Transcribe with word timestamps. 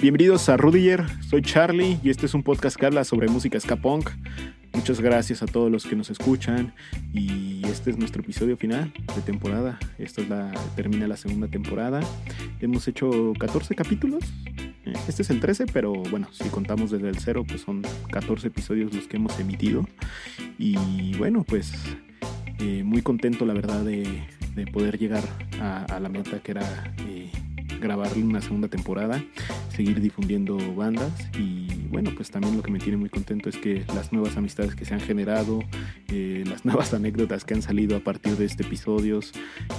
Bienvenidos 0.00 0.48
a 0.48 0.56
Rudiger, 0.56 1.04
soy 1.22 1.42
Charlie 1.42 1.98
y 2.02 2.10
este 2.10 2.26
es 2.26 2.34
un 2.34 2.42
podcast 2.42 2.76
que 2.76 2.86
habla 2.86 3.04
sobre 3.04 3.28
música 3.28 3.58
ska 3.58 3.76
punk. 3.76 4.10
Muchas 4.74 5.00
gracias 5.00 5.42
a 5.42 5.46
todos 5.46 5.70
los 5.72 5.86
que 5.86 5.96
nos 5.96 6.10
escuchan 6.10 6.74
y 7.14 7.62
este 7.66 7.90
es 7.90 7.96
nuestro 7.98 8.20
episodio 8.22 8.58
final 8.58 8.92
de 9.14 9.22
temporada. 9.22 9.78
Esta 9.98 10.20
es 10.20 10.28
la 10.28 10.52
termina 10.76 11.08
la 11.08 11.16
segunda 11.16 11.48
temporada. 11.48 12.00
Hemos 12.60 12.86
hecho 12.88 13.32
14 13.38 13.74
capítulos. 13.74 14.22
Eh, 14.84 14.92
Este 15.08 15.22
es 15.22 15.30
el 15.30 15.40
13, 15.40 15.66
pero 15.72 15.92
bueno, 15.94 16.28
si 16.30 16.48
contamos 16.50 16.90
desde 16.90 17.08
el 17.08 17.18
cero, 17.18 17.44
pues 17.48 17.62
son 17.62 17.82
14 18.10 18.48
episodios 18.48 18.94
los 18.94 19.08
que 19.08 19.16
hemos 19.16 19.38
emitido. 19.40 19.88
Y 20.58 21.14
bueno, 21.16 21.42
pues 21.42 21.72
eh, 22.58 22.82
muy 22.84 23.00
contento 23.00 23.46
la 23.46 23.54
verdad 23.54 23.82
de, 23.82 24.24
de 24.54 24.66
poder 24.66 24.98
llegar 24.98 25.24
a, 25.58 25.84
a, 25.84 26.00
la 26.00 26.10
meta 26.10 26.40
que 26.40 26.50
era 26.52 26.94
eh, 27.08 27.30
grabar 27.80 28.12
una 28.16 28.40
segunda 28.40 28.68
temporada, 28.68 29.22
seguir 29.74 30.00
difundiendo 30.00 30.56
bandas 30.74 31.12
y 31.38 31.66
bueno, 31.88 32.10
pues 32.14 32.30
también 32.30 32.56
lo 32.56 32.62
que 32.62 32.70
me 32.70 32.78
tiene 32.78 32.96
muy 32.96 33.08
contento 33.08 33.48
es 33.48 33.56
que 33.56 33.84
las 33.94 34.12
nuevas 34.12 34.36
amistades 34.36 34.74
que 34.74 34.84
se 34.84 34.94
han 34.94 35.00
generado, 35.00 35.60
eh, 36.08 36.44
las 36.46 36.64
nuevas 36.66 36.92
anécdotas 36.94 37.44
que 37.44 37.54
han 37.54 37.62
salido 37.62 37.96
a 37.96 38.00
partir 38.00 38.36
de 38.36 38.44
este 38.44 38.66
episodios 38.66 39.32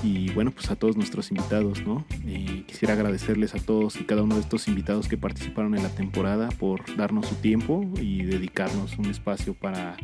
y 0.04 0.32
bueno, 0.32 0.52
pues 0.52 0.72
a 0.72 0.76
todos 0.76 0.96
nuestros 0.96 1.30
invitados, 1.30 1.86
¿no? 1.86 2.06
Eh, 2.26 2.64
quisiera 2.66 2.94
agradecerles 2.94 3.54
a 3.54 3.60
todos 3.60 4.00
y 4.00 4.06
cada 4.06 4.24
uno 4.24 4.36
de 4.36 4.42
estos 4.42 4.68
invitados 4.68 5.08
que 5.08 5.18
participaron 5.18 5.76
en 5.76 5.84
la 5.84 5.90
temporada 5.90 6.50
por 6.50 6.96
darnos 6.96 7.28
su 7.28 7.36
tiempo 7.36 7.86
y 8.02 8.24
dedicarnos 8.24 8.98
un 8.98 9.08
espacio 9.08 9.54
para, 9.54 9.98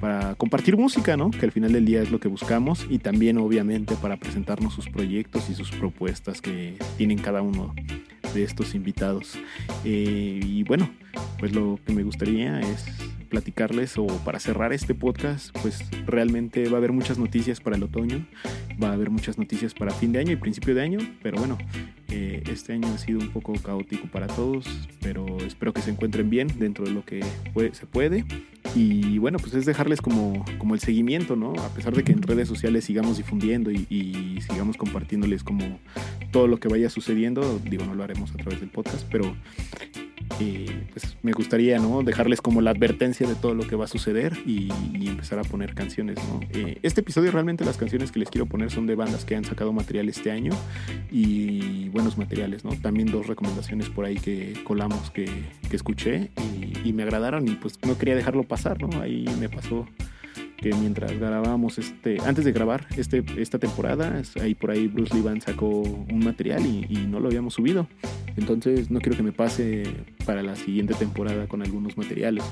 para 0.00 0.34
compartir 0.36 0.76
música, 0.76 1.16
¿no? 1.16 1.30
Que 1.30 1.44
al 1.44 1.52
final 1.52 1.72
del 1.72 1.84
día 1.84 2.02
es 2.02 2.10
lo 2.10 2.18
que 2.18 2.28
buscamos 2.28 2.86
y 2.88 2.98
también 2.98 3.38
obviamente 3.38 3.94
para 3.96 4.16
presentarnos 4.16 4.74
sus 4.74 4.88
proyectos 4.88 5.50
y 5.50 5.54
sus 5.54 5.70
propuestas 5.70 6.40
que 6.40 6.76
tienen 6.96 7.18
cada 7.24 7.40
uno 7.40 7.74
de 8.34 8.44
estos 8.44 8.74
invitados. 8.74 9.38
Eh, 9.84 10.40
y 10.42 10.62
bueno, 10.64 10.90
pues 11.38 11.54
lo 11.54 11.80
que 11.86 11.94
me 11.94 12.02
gustaría 12.02 12.60
es 12.60 12.84
platicarles 13.30 13.96
o 13.96 14.06
para 14.06 14.38
cerrar 14.38 14.74
este 14.74 14.94
podcast, 14.94 15.56
pues 15.62 15.82
realmente 16.04 16.68
va 16.68 16.74
a 16.74 16.78
haber 16.78 16.92
muchas 16.92 17.18
noticias 17.18 17.60
para 17.60 17.76
el 17.76 17.82
otoño, 17.82 18.26
va 18.80 18.90
a 18.90 18.92
haber 18.92 19.08
muchas 19.08 19.38
noticias 19.38 19.72
para 19.72 19.90
fin 19.90 20.12
de 20.12 20.18
año 20.18 20.32
y 20.32 20.36
principio 20.36 20.74
de 20.74 20.82
año, 20.82 20.98
pero 21.22 21.38
bueno, 21.38 21.56
eh, 22.10 22.42
este 22.48 22.74
año 22.74 22.88
ha 22.94 22.98
sido 22.98 23.20
un 23.20 23.30
poco 23.30 23.54
caótico 23.54 24.06
para 24.08 24.26
todos, 24.26 24.66
pero 25.00 25.38
espero 25.38 25.72
que 25.72 25.80
se 25.80 25.90
encuentren 25.90 26.28
bien 26.28 26.48
dentro 26.58 26.84
de 26.84 26.92
lo 26.92 27.04
que 27.04 27.24
se 27.72 27.86
puede. 27.86 28.24
Y 28.74 29.18
bueno, 29.18 29.38
pues 29.38 29.54
es 29.54 29.66
dejarles 29.66 30.00
como, 30.00 30.44
como 30.58 30.74
el 30.74 30.80
seguimiento, 30.80 31.36
¿no? 31.36 31.52
A 31.52 31.68
pesar 31.68 31.94
de 31.94 32.02
que 32.02 32.12
en 32.12 32.22
redes 32.22 32.48
sociales 32.48 32.84
sigamos 32.84 33.16
difundiendo 33.16 33.70
y, 33.70 33.86
y 33.88 34.40
sigamos 34.40 34.76
compartiéndoles 34.76 35.44
como 35.44 35.78
todo 36.32 36.48
lo 36.48 36.58
que 36.58 36.68
vaya 36.68 36.90
sucediendo, 36.90 37.60
digo, 37.60 37.84
no 37.84 37.94
lo 37.94 38.02
haremos 38.02 38.32
a 38.32 38.36
través 38.36 38.58
del 38.58 38.70
podcast, 38.70 39.06
pero 39.10 39.36
eh, 40.40 40.86
pues 40.90 41.16
me 41.22 41.32
gustaría 41.32 41.78
¿no? 41.78 42.02
dejarles 42.02 42.40
como 42.40 42.60
la 42.60 42.70
advertencia 42.70 43.26
de 43.26 43.34
todo 43.34 43.54
lo 43.54 43.66
que 43.66 43.76
va 43.76 43.84
a 43.84 43.88
suceder 43.88 44.36
y, 44.44 44.68
y 44.92 45.08
empezar 45.08 45.38
a 45.38 45.42
poner 45.42 45.74
canciones. 45.74 46.18
¿no? 46.28 46.40
Eh, 46.52 46.78
este 46.82 47.00
episodio 47.02 47.30
realmente 47.30 47.64
las 47.64 47.76
canciones 47.76 48.10
que 48.10 48.18
les 48.18 48.30
quiero 48.30 48.46
poner 48.46 48.70
son 48.70 48.86
de 48.86 48.94
bandas 48.94 49.24
que 49.24 49.36
han 49.36 49.44
sacado 49.44 49.72
material 49.72 50.08
este 50.08 50.30
año 50.30 50.52
y 51.10 51.88
buenos 51.90 52.18
materiales. 52.18 52.64
¿no? 52.64 52.72
También 52.76 53.10
dos 53.10 53.26
recomendaciones 53.26 53.88
por 53.88 54.04
ahí 54.04 54.16
que 54.16 54.54
colamos 54.64 55.10
que, 55.10 55.26
que 55.70 55.76
escuché 55.76 56.30
y, 56.58 56.88
y, 56.88 56.92
me 56.92 57.04
agradaron 57.04 57.46
y 57.46 57.52
pues 57.52 57.78
no 57.84 57.96
quería 57.96 58.16
dejarlo 58.16 58.44
pasar. 58.44 58.80
¿no? 58.82 59.00
Ahí 59.00 59.26
me 59.38 59.48
pasó 59.48 59.86
que 60.56 60.72
mientras 60.74 61.18
grabábamos 61.18 61.78
este, 61.78 62.18
antes 62.24 62.44
de 62.44 62.52
grabar 62.52 62.86
este, 62.96 63.24
esta 63.36 63.58
temporada, 63.58 64.22
ahí 64.40 64.54
por 64.54 64.70
ahí 64.70 64.88
Bruce 64.88 65.14
Lee 65.14 65.22
Band 65.22 65.42
sacó 65.42 65.68
un 65.68 66.24
material 66.24 66.64
y, 66.64 66.86
y, 66.88 67.06
no 67.06 67.20
lo 67.20 67.28
habíamos 67.28 67.54
subido. 67.54 67.86
Entonces 68.36 68.90
no 68.90 69.00
quiero 69.00 69.16
que 69.16 69.22
me 69.22 69.32
pase 69.32 69.84
para 70.24 70.42
la 70.42 70.56
siguiente 70.56 70.94
temporada 70.94 71.46
con 71.46 71.62
algunos 71.62 71.96
materiales. 71.96 72.44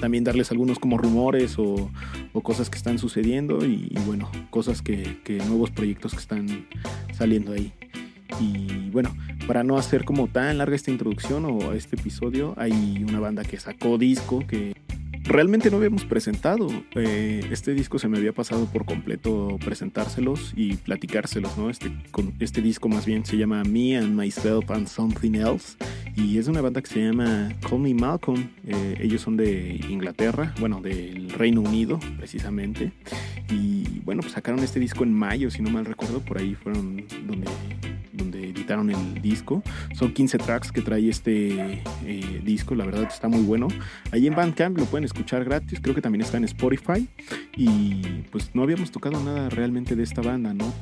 También 0.00 0.24
darles 0.24 0.50
algunos 0.50 0.78
como 0.78 0.98
rumores 0.98 1.58
o, 1.58 1.90
o 2.32 2.40
cosas 2.42 2.70
que 2.70 2.76
están 2.76 2.98
sucediendo 2.98 3.64
y, 3.64 3.88
y 3.90 3.98
bueno, 4.06 4.30
cosas 4.50 4.82
que, 4.82 5.18
que, 5.24 5.38
nuevos 5.38 5.70
proyectos 5.70 6.12
que 6.12 6.20
están 6.20 6.66
saliendo 7.12 7.52
ahí. 7.52 7.72
Y 8.40 8.90
bueno, 8.90 9.16
para 9.46 9.64
no 9.64 9.78
hacer 9.78 10.04
como 10.04 10.28
tan 10.28 10.58
larga 10.58 10.76
esta 10.76 10.90
introducción 10.90 11.44
o 11.44 11.72
este 11.72 11.96
episodio, 11.96 12.54
hay 12.56 13.04
una 13.08 13.18
banda 13.18 13.42
que 13.42 13.58
sacó 13.58 13.98
disco 13.98 14.44
que 14.46 14.74
realmente 15.26 15.70
no 15.70 15.78
habíamos 15.78 16.04
presentado. 16.04 16.68
Eh, 16.94 17.46
este 17.50 17.74
disco 17.74 17.98
se 17.98 18.08
me 18.08 18.18
había 18.18 18.32
pasado 18.32 18.66
por 18.66 18.84
completo 18.84 19.58
presentárselos 19.64 20.52
y 20.56 20.76
platicárselos, 20.76 21.56
¿no? 21.58 21.70
Este, 21.70 21.92
este 22.40 22.62
disco 22.62 22.88
más 22.88 23.06
bien 23.06 23.24
se 23.24 23.36
llama 23.36 23.62
Me 23.64 23.96
and 23.96 24.14
Myself 24.14 24.70
and 24.70 24.86
Something 24.86 25.34
Else 25.34 25.76
y 26.14 26.38
es 26.38 26.48
una 26.48 26.60
banda 26.60 26.80
que 26.80 26.88
se 26.88 27.04
llama 27.04 27.50
Call 27.68 27.80
Me 27.80 27.94
Malcolm. 27.94 28.48
Eh, 28.66 28.98
ellos 29.00 29.20
son 29.22 29.36
de 29.36 29.80
Inglaterra, 29.88 30.54
bueno, 30.60 30.80
del 30.80 31.30
Reino 31.30 31.60
Unido 31.60 31.98
precisamente. 32.16 32.92
Y 33.50 34.00
bueno, 34.04 34.22
pues 34.22 34.34
sacaron 34.34 34.60
este 34.60 34.80
disco 34.80 35.04
en 35.04 35.12
mayo, 35.12 35.50
si 35.50 35.62
no 35.62 35.70
mal 35.70 35.84
recuerdo, 35.84 36.20
por 36.20 36.38
ahí 36.38 36.54
fueron 36.54 37.04
donde 37.26 37.46
donde 38.16 38.45
editaron 38.66 38.90
el 38.90 39.22
disco. 39.22 39.62
Son 39.94 40.12
15 40.12 40.38
tracks 40.38 40.72
que 40.72 40.82
trae 40.82 41.08
este 41.08 41.82
eh, 42.04 42.42
disco, 42.44 42.74
la 42.74 42.84
verdad 42.84 43.04
está 43.04 43.28
muy 43.28 43.42
bueno. 43.42 43.68
Ahí 44.10 44.26
en 44.26 44.34
Bandcamp 44.34 44.76
lo 44.76 44.84
pueden 44.86 45.04
escuchar 45.04 45.44
gratis, 45.44 45.78
creo 45.80 45.94
que 45.94 46.02
también 46.02 46.22
está 46.22 46.36
en 46.36 46.44
Spotify. 46.44 47.08
Y 47.56 48.24
pues 48.32 48.50
no 48.54 48.62
habíamos 48.62 48.90
tocado 48.90 49.22
nada 49.22 49.48
realmente 49.48 49.94
de 49.94 50.02
esta 50.02 50.20
banda, 50.20 50.52
¿no? 50.52 50.72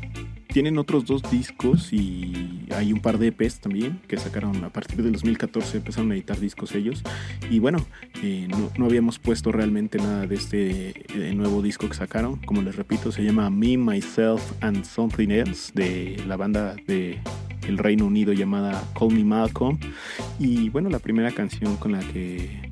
Tienen 0.54 0.78
otros 0.78 1.04
dos 1.04 1.28
discos 1.32 1.92
y 1.92 2.64
hay 2.70 2.92
un 2.92 3.00
par 3.00 3.18
de 3.18 3.26
EPs 3.26 3.58
también 3.58 4.00
que 4.06 4.16
sacaron 4.18 4.62
a 4.62 4.68
partir 4.68 5.02
del 5.02 5.10
2014, 5.14 5.78
empezaron 5.78 6.12
a 6.12 6.14
editar 6.14 6.38
discos 6.38 6.76
ellos. 6.76 7.02
Y 7.50 7.58
bueno, 7.58 7.84
eh, 8.22 8.46
no, 8.48 8.70
no, 8.78 8.86
habíamos 8.86 9.18
puesto 9.18 9.50
realmente 9.50 9.98
nada 9.98 10.28
de 10.28 10.34
este 10.36 10.94
eh, 11.12 11.34
nuevo 11.34 11.60
disco 11.60 11.88
que 11.88 11.94
sacaron. 11.94 12.36
Como 12.36 12.62
les 12.62 12.76
repito, 12.76 13.10
se 13.10 13.24
llama 13.24 13.50
Me, 13.50 13.76
Myself 13.76 14.52
and 14.60 14.84
Something 14.84 15.30
Else 15.30 15.72
de 15.74 16.22
la 16.28 16.36
banda 16.36 16.76
de 16.86 17.18
el 17.66 17.78
Reino 17.78 18.06
Unido 18.06 18.32
llamada 18.32 18.82
Call 18.98 19.12
Me 19.12 19.24
Malcolm. 19.24 19.78
Y 20.38 20.70
bueno, 20.70 20.90
la 20.90 20.98
primera 20.98 21.30
canción 21.30 21.76
con 21.76 21.92
la 21.92 22.00
que 22.00 22.70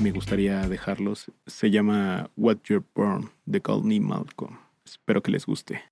me 0.00 0.10
gustaría 0.10 0.68
dejarlos 0.68 1.30
se 1.46 1.70
llama 1.70 2.30
What 2.36 2.58
You're 2.64 2.84
Born 2.94 3.30
de 3.46 3.60
Call 3.60 3.84
Me 3.84 4.00
Malcolm. 4.00 4.58
Espero 4.84 5.22
que 5.22 5.30
les 5.30 5.46
guste. 5.46 5.82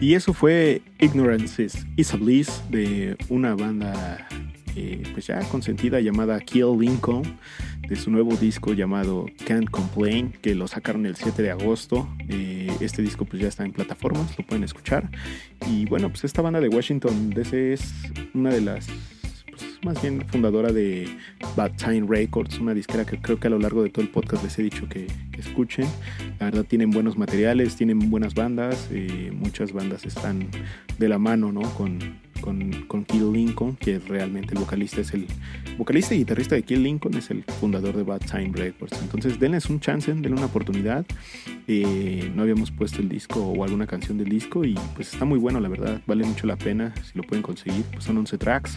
Y 0.00 0.14
eso 0.14 0.32
fue 0.32 0.82
Ignorance 1.00 1.68
is 1.96 2.14
a 2.14 2.16
Bliss 2.16 2.62
de 2.70 3.16
una 3.28 3.54
banda 3.54 4.26
eh, 4.76 5.02
pues 5.12 5.28
ya 5.28 5.40
consentida 5.48 6.00
llamada 6.00 6.40
Kill 6.40 6.76
Lincoln 6.78 7.22
de 7.88 7.94
su 7.94 8.10
nuevo 8.10 8.34
disco 8.34 8.72
llamado 8.72 9.26
Can't 9.46 9.70
Complain 9.70 10.32
que 10.42 10.54
lo 10.54 10.66
sacaron 10.66 11.06
el 11.06 11.14
7 11.14 11.42
de 11.42 11.50
agosto. 11.52 12.08
Eh, 12.28 12.70
este 12.80 13.02
disco 13.02 13.24
pues 13.24 13.40
ya 13.40 13.48
está 13.48 13.64
en 13.64 13.72
plataformas 13.72 14.36
lo 14.36 14.44
pueden 14.44 14.64
escuchar. 14.64 15.08
Y 15.68 15.86
bueno 15.86 16.08
pues 16.08 16.24
esta 16.24 16.42
banda 16.42 16.60
de 16.60 16.68
Washington 16.68 17.30
DC 17.30 17.74
es 17.74 17.92
una 18.34 18.50
de 18.50 18.62
las 18.62 18.88
más 19.84 20.00
bien 20.00 20.24
fundadora 20.26 20.72
de 20.72 21.08
Bad 21.56 21.72
Time 21.76 22.06
Records, 22.08 22.58
una 22.58 22.74
disquera 22.74 23.04
que 23.04 23.18
creo 23.18 23.38
que 23.38 23.48
a 23.48 23.50
lo 23.50 23.58
largo 23.58 23.82
de 23.82 23.90
todo 23.90 24.02
el 24.02 24.10
podcast 24.10 24.42
les 24.42 24.58
he 24.58 24.62
dicho 24.62 24.88
que, 24.88 25.06
escuchen. 25.38 25.86
La 26.40 26.46
verdad 26.46 26.64
tienen 26.64 26.90
buenos 26.90 27.18
materiales, 27.18 27.76
tienen 27.76 28.10
buenas 28.10 28.34
bandas, 28.34 28.88
eh, 28.90 29.30
muchas 29.32 29.72
bandas 29.72 30.06
están 30.06 30.48
de 30.98 31.08
la 31.08 31.18
mano 31.18 31.52
¿no? 31.52 31.62
con, 31.74 31.98
con, 32.44 32.84
con, 32.88 33.06
Kill 33.06 33.32
Lincoln, 33.32 33.74
que 33.76 33.98
realmente 33.98 34.52
el 34.52 34.60
vocalista 34.60 35.00
es 35.00 35.14
el 35.14 35.26
vocalista 35.78 36.14
y 36.14 36.18
guitarrista 36.18 36.54
de 36.54 36.62
Kill 36.62 36.82
Lincoln, 36.82 37.14
es 37.14 37.30
el 37.30 37.42
fundador 37.42 37.96
de 37.96 38.02
Bad 38.02 38.20
Time 38.20 38.50
Records. 38.52 39.00
Entonces 39.00 39.40
denles 39.40 39.70
un 39.70 39.80
chance, 39.80 40.12
denle 40.12 40.32
una 40.32 40.44
oportunidad. 40.44 41.06
Eh, 41.66 42.30
no 42.34 42.42
habíamos 42.42 42.70
puesto 42.70 43.00
el 43.00 43.08
disco 43.08 43.40
o 43.40 43.64
alguna 43.64 43.86
canción 43.86 44.18
del 44.18 44.28
disco 44.28 44.62
y 44.62 44.74
pues 44.94 45.14
está 45.14 45.24
muy 45.24 45.38
bueno, 45.38 45.58
la 45.58 45.70
verdad, 45.70 46.02
vale 46.06 46.26
mucho 46.26 46.46
la 46.46 46.56
pena 46.56 46.92
si 47.02 47.16
lo 47.16 47.24
pueden 47.24 47.42
conseguir. 47.42 47.82
Pues 47.84 48.04
son 48.04 48.18
11 48.18 48.36
tracks. 48.36 48.76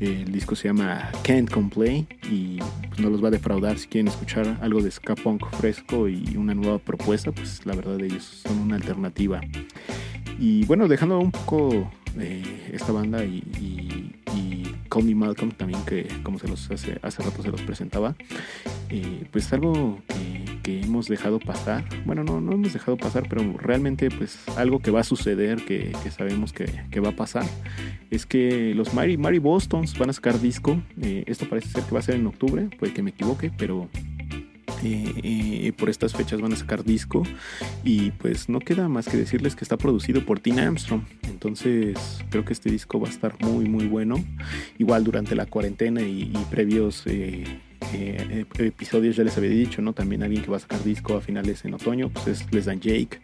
Eh, 0.00 0.24
el 0.26 0.30
disco 0.30 0.54
se 0.54 0.68
llama 0.68 1.10
Can't 1.22 1.50
Complain 1.50 2.06
y 2.30 2.58
pues, 2.88 3.00
no 3.00 3.08
los 3.08 3.24
va 3.24 3.28
a 3.28 3.30
defraudar 3.30 3.78
si 3.78 3.88
quieren 3.88 4.08
escuchar 4.08 4.58
algo 4.60 4.82
de 4.82 4.90
ska 4.90 5.14
punk 5.14 5.46
fresco 5.56 6.06
y 6.06 6.36
una 6.36 6.52
nueva 6.52 6.78
propuesta, 6.78 7.32
pues 7.32 7.64
la 7.64 7.74
verdad 7.74 7.98
ellos 8.02 8.42
son 8.46 8.58
una 8.58 8.76
alternativa. 8.76 9.40
Y 10.38 10.64
bueno, 10.64 10.88
dejando 10.88 11.18
un 11.18 11.30
poco 11.30 11.90
eh, 12.18 12.70
esta 12.72 12.92
banda 12.92 13.24
y, 13.24 13.42
y, 13.60 14.16
Call 14.88 15.04
Me 15.04 15.14
Malcolm 15.14 15.52
también, 15.52 15.84
que 15.84 16.08
como 16.24 16.40
se 16.40 16.48
los 16.48 16.68
hace, 16.68 16.98
hace 17.02 17.22
rato 17.22 17.42
se 17.42 17.48
los 17.48 17.62
presentaba, 17.62 18.16
eh, 18.88 19.24
pues 19.30 19.52
algo 19.52 20.00
que, 20.64 20.80
hemos 20.80 21.06
dejado 21.06 21.38
pasar, 21.38 21.84
bueno, 22.06 22.24
no, 22.24 22.40
no 22.40 22.52
hemos 22.52 22.72
dejado 22.72 22.96
pasar, 22.96 23.24
pero 23.28 23.42
realmente 23.56 24.08
pues 24.10 24.38
algo 24.56 24.80
que 24.80 24.90
va 24.90 25.00
a 25.00 25.04
suceder, 25.04 25.64
que, 25.64 25.92
sabemos 26.10 26.52
que, 26.52 27.00
va 27.00 27.10
a 27.10 27.16
pasar, 27.16 27.44
es 28.10 28.26
que 28.26 28.74
los 28.74 28.92
Mary, 28.94 29.16
Mary 29.16 29.38
Bostons 29.38 29.96
van 29.96 30.10
a 30.10 30.12
sacar 30.12 30.40
disco, 30.40 30.80
eh, 31.00 31.22
esto 31.26 31.48
parece 31.48 31.68
ser 31.68 31.84
que 31.84 31.92
va 31.92 32.00
a 32.00 32.02
ser 32.02 32.16
en 32.16 32.26
octubre, 32.26 32.68
puede 32.78 32.92
que 32.92 33.02
me 33.02 33.10
equivoque, 33.10 33.52
pero 33.56 33.88
por 35.76 35.90
estas 35.90 36.14
fechas 36.14 36.40
van 36.40 36.52
a 36.52 36.56
sacar 36.56 36.84
disco 36.84 37.22
y 37.84 38.10
pues 38.12 38.48
no 38.48 38.60
queda 38.60 38.88
más 38.88 39.08
que 39.08 39.16
decirles 39.16 39.56
que 39.56 39.64
está 39.64 39.76
producido 39.76 40.24
por 40.24 40.40
Tina 40.40 40.66
Armstrong. 40.66 41.02
Entonces 41.28 42.24
creo 42.30 42.44
que 42.44 42.52
este 42.52 42.70
disco 42.70 43.00
va 43.00 43.08
a 43.08 43.10
estar 43.10 43.34
muy 43.40 43.68
muy 43.68 43.86
bueno. 43.86 44.22
Igual 44.78 45.04
durante 45.04 45.34
la 45.34 45.46
cuarentena 45.46 46.02
y, 46.02 46.32
previos... 46.50 47.02
Eh, 47.06 47.44
eh, 47.92 48.44
episodios 48.58 49.16
ya 49.16 49.24
les 49.24 49.36
había 49.36 49.50
dicho, 49.50 49.82
¿no? 49.82 49.92
También 49.92 50.22
alguien 50.22 50.42
que 50.42 50.50
va 50.50 50.56
a 50.56 50.60
sacar 50.60 50.82
disco 50.84 51.16
a 51.16 51.20
finales 51.20 51.64
en 51.64 51.74
otoño, 51.74 52.08
pues 52.08 52.26
es 52.28 52.52
Les 52.52 52.66
Dan 52.66 52.80
Jake. 52.80 53.20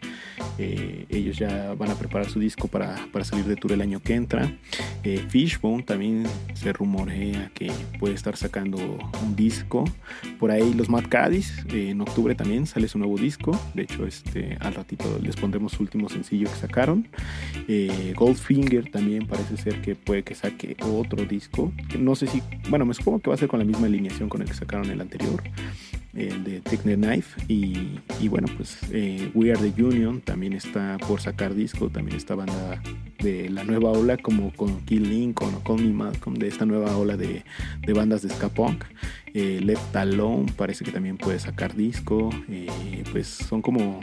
Eh, 0.57 1.05
ellos 1.09 1.37
ya 1.37 1.73
van 1.75 1.91
a 1.91 1.95
preparar 1.95 2.29
su 2.29 2.39
disco 2.39 2.67
para, 2.67 2.95
para, 3.11 3.23
salir 3.23 3.45
de 3.45 3.55
tour 3.55 3.71
el 3.71 3.81
año 3.81 4.01
que 4.01 4.15
entra. 4.15 4.51
Eh, 5.03 5.23
Fishbone 5.29 5.83
también 5.83 6.25
se 6.53 6.73
rumorea 6.73 7.51
que 7.53 7.71
puede 7.99 8.15
estar 8.15 8.35
sacando 8.35 8.77
un 9.23 9.35
disco. 9.35 9.85
Por 10.39 10.51
ahí 10.51 10.73
los 10.73 10.89
Mad 10.89 11.05
Caddies, 11.09 11.65
en 11.71 12.01
octubre 12.01 12.35
también 12.35 12.65
sale 12.65 12.87
su 12.87 12.97
nuevo 12.97 13.17
disco. 13.17 13.57
De 13.73 13.83
hecho, 13.83 14.05
este, 14.05 14.57
al 14.59 14.73
ratito 14.73 15.19
les 15.21 15.35
pondremos 15.35 15.73
su 15.73 15.83
último 15.83 16.09
sencillo 16.09 16.49
que 16.49 16.55
sacaron. 16.55 17.07
Goldfinger 18.15 18.89
también 18.91 19.27
parece 19.27 19.57
ser 19.57 19.81
que 19.81 19.95
puede 19.95 20.23
que 20.23 20.35
saque 20.35 20.75
otro 20.81 21.25
disco. 21.25 21.71
No 21.97 22.15
sé 22.15 22.27
si, 22.27 22.41
bueno, 22.69 22.85
me 22.85 22.93
supongo 22.93 23.19
que 23.19 23.29
va 23.29 23.35
a 23.35 23.37
ser 23.37 23.47
con 23.47 23.59
la 23.59 23.65
misma 23.65 23.87
alineación 23.87 24.29
con 24.29 24.41
el 24.41 24.47
que 24.47 24.56
sacaron 24.57 24.89
el 24.89 25.01
anterior, 25.01 25.41
el 26.13 26.43
de 26.43 26.61
Techno 26.61 26.95
Knife. 26.95 27.41
Y, 27.47 28.27
bueno, 28.27 28.47
pues 28.57 28.77
eh, 28.91 29.31
We 29.33 29.51
Are 29.51 29.71
the 29.71 29.83
Union 29.83 30.21
también 30.21 30.53
está 30.53 30.97
por 30.97 31.21
sacar 31.21 31.53
disco, 31.53 31.89
también 31.89 32.17
esta 32.17 32.35
banda 32.35 32.81
de 33.19 33.49
la 33.49 33.63
nueva 33.63 33.91
ola, 33.91 34.17
como 34.17 34.51
con 34.53 34.81
Kill 34.85 35.09
Lincoln 35.09 35.55
o 35.55 35.63
Call 35.63 35.85
Me 35.85 35.93
Malcolm, 35.93 36.35
de 36.37 36.47
esta 36.47 36.65
nueva 36.65 36.95
ola 36.97 37.17
de, 37.17 37.43
bandas 37.93 38.21
de 38.21 38.29
ska 38.29 38.49
punk. 38.49 38.83
Eh, 39.39 39.59
Left 39.61 39.95
Alone 39.95 40.51
parece 40.57 40.83
que 40.83 40.91
también 40.91 41.15
puede 41.15 41.37
sacar 41.37 41.75
disco, 41.75 42.31
eh, 42.49 43.03
pues 43.11 43.27
son 43.27 43.61
como 43.61 43.99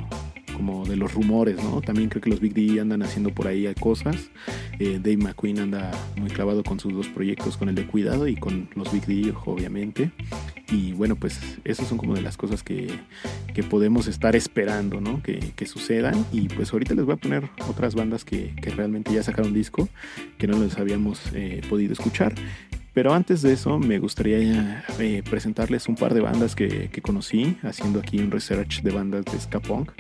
como 0.55 0.87
de 0.87 0.95
los 0.97 1.13
rumores, 1.13 1.57
¿no? 1.57 1.81
También 1.83 2.09
creo 2.09 2.23
que 2.23 2.31
los 2.31 2.41
Big 2.41 2.55
D 2.55 2.81
andan 2.81 3.03
haciendo 3.03 3.31
por 3.31 3.49
ahí 3.49 3.67
cosas. 3.75 4.31
Eh, 4.79 5.01
Dave 5.03 5.17
McQueen 5.17 5.59
anda 5.59 5.91
muy 6.17 6.31
clavado 6.31 6.63
con 6.63 6.79
sus 6.79 6.93
dos 6.93 7.09
proyectos, 7.09 7.57
con 7.57 7.69
el 7.69 7.75
de 7.75 7.87
cuidado 7.87 8.29
y 8.29 8.37
con 8.37 8.69
los 8.75 8.93
Big 8.93 9.07
D, 9.07 9.35
obviamente. 9.45 10.13
Y 10.71 10.93
bueno, 10.93 11.17
pues 11.17 11.41
esas 11.65 11.89
son 11.89 11.99
como 11.99 12.15
de 12.15 12.23
las 12.23 12.37
cosas 12.37 12.63
que, 12.63 12.89
que 13.53 13.63
podemos 13.63 14.07
estar 14.07 14.35
esperando, 14.35 15.01
¿no? 15.01 15.23
Que, 15.23 15.53
que, 15.57 15.67
sucedan. 15.67 16.25
Y 16.33 16.49
pues 16.49 16.73
ahorita 16.73 16.95
les 16.95 17.05
voy 17.05 17.15
a 17.15 17.19
poner 17.19 17.51
otras 17.69 17.95
bandas 17.95 18.25
que, 18.25 18.55
que 18.63 18.71
realmente 18.71 19.13
ya 19.13 19.23
sacaron 19.23 19.53
disco, 19.53 19.89
que 20.39 20.47
no 20.47 20.59
les 20.59 20.79
habíamos 20.79 21.21
eh, 21.35 21.61
podido 21.69 21.93
escuchar. 21.93 22.35
Pero 22.95 23.13
antes 23.13 23.43
de 23.43 23.53
eso, 23.53 23.81
me 23.81 23.99
gustaría 23.99 24.85
eh, 25.01 25.23
presentarles 25.29 25.89
un 25.89 25.97
par 25.97 26.15
de 26.15 26.21
bandas 26.21 26.55
que, 26.55 26.89
conocí 27.03 27.57
haciendo 27.63 27.99
aquí 27.99 28.21
un 28.21 28.31
research 28.31 28.83
de 28.83 28.93
bandas 28.93 29.25
de 29.25 29.41
ska 29.41 29.59
punk. 29.59 29.91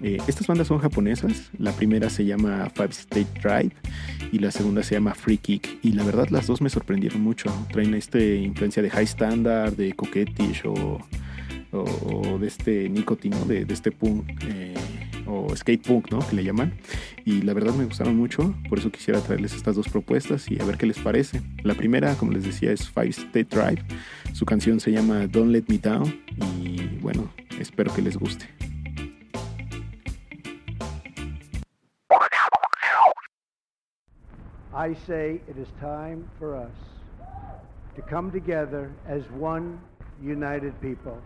Eh, 0.00 0.16
estas 0.26 0.46
bandas 0.46 0.68
son 0.68 0.78
japonesas. 0.78 1.50
La 1.58 1.72
primera 1.72 2.08
se 2.08 2.24
llama 2.24 2.70
Five 2.74 2.90
State 2.92 3.28
Drive 3.42 3.72
y 4.32 4.38
la 4.38 4.50
segunda 4.50 4.82
se 4.82 4.94
llama 4.94 5.14
Free 5.14 5.36
Kick. 5.36 5.80
Y 5.82 5.92
la 5.92 6.02
verdad, 6.02 6.28
las 6.30 6.46
dos 6.46 6.62
me 6.62 6.70
sorprendieron 6.70 7.20
mucho. 7.20 7.52
Traen 7.70 7.92
este 7.94 8.36
influencia 8.36 8.82
de 8.82 8.88
High 8.88 9.04
Standard, 9.04 9.76
de 9.76 9.92
Coquettish 9.92 10.62
o, 10.64 10.98
de 12.40 12.46
este 12.46 12.88
nicotino, 12.88 13.44
de, 13.44 13.66
de 13.66 13.74
este 13.74 13.92
punk. 13.92 14.24
Eh, 14.48 14.74
o 15.30 15.54
skate 15.56 15.86
punk, 15.86 16.10
¿no? 16.10 16.18
Que 16.18 16.36
le 16.36 16.44
llaman. 16.44 16.74
Y 17.24 17.42
la 17.42 17.54
verdad 17.54 17.74
me 17.74 17.84
gustaron 17.84 18.16
mucho, 18.16 18.54
por 18.68 18.78
eso 18.78 18.90
quisiera 18.90 19.20
traerles 19.20 19.54
estas 19.54 19.76
dos 19.76 19.88
propuestas 19.88 20.50
y 20.50 20.60
a 20.60 20.64
ver 20.64 20.76
qué 20.76 20.86
les 20.86 20.98
parece. 20.98 21.40
La 21.62 21.74
primera, 21.74 22.14
como 22.14 22.32
les 22.32 22.44
decía, 22.44 22.72
es 22.72 22.88
Five 22.90 23.10
State 23.10 23.48
Drive. 23.50 23.84
Su 24.32 24.44
canción 24.44 24.80
se 24.80 24.92
llama 24.92 25.26
Don't 25.26 25.50
Let 25.50 25.64
Me 25.68 25.78
Down 25.78 26.20
y 26.36 26.98
bueno, 27.00 27.32
espero 27.58 27.92
que 27.94 28.02
les 28.02 28.16
guste. 28.16 28.46
I 34.72 34.94
say 35.06 35.40
it 35.46 35.58
is 35.58 35.68
time 35.78 36.24
for 36.38 36.54
us 36.56 36.72
to 37.96 38.02
come 38.02 38.30
together 38.30 38.90
as 39.06 39.22
one 39.38 39.78
united 40.22 40.72
people. 40.80 41.18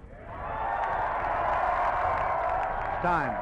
Time. 3.02 3.40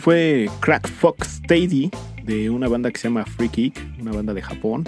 Fue 0.00 0.48
Crack 0.60 0.88
Fox 0.88 1.40
Steady 1.44 1.90
de 2.24 2.50
una 2.50 2.68
banda 2.68 2.90
que 2.90 2.98
se 2.98 3.04
llama 3.08 3.24
Free 3.24 3.48
Kick, 3.48 3.78
una 4.00 4.12
banda 4.12 4.34
de 4.34 4.42
Japón. 4.42 4.84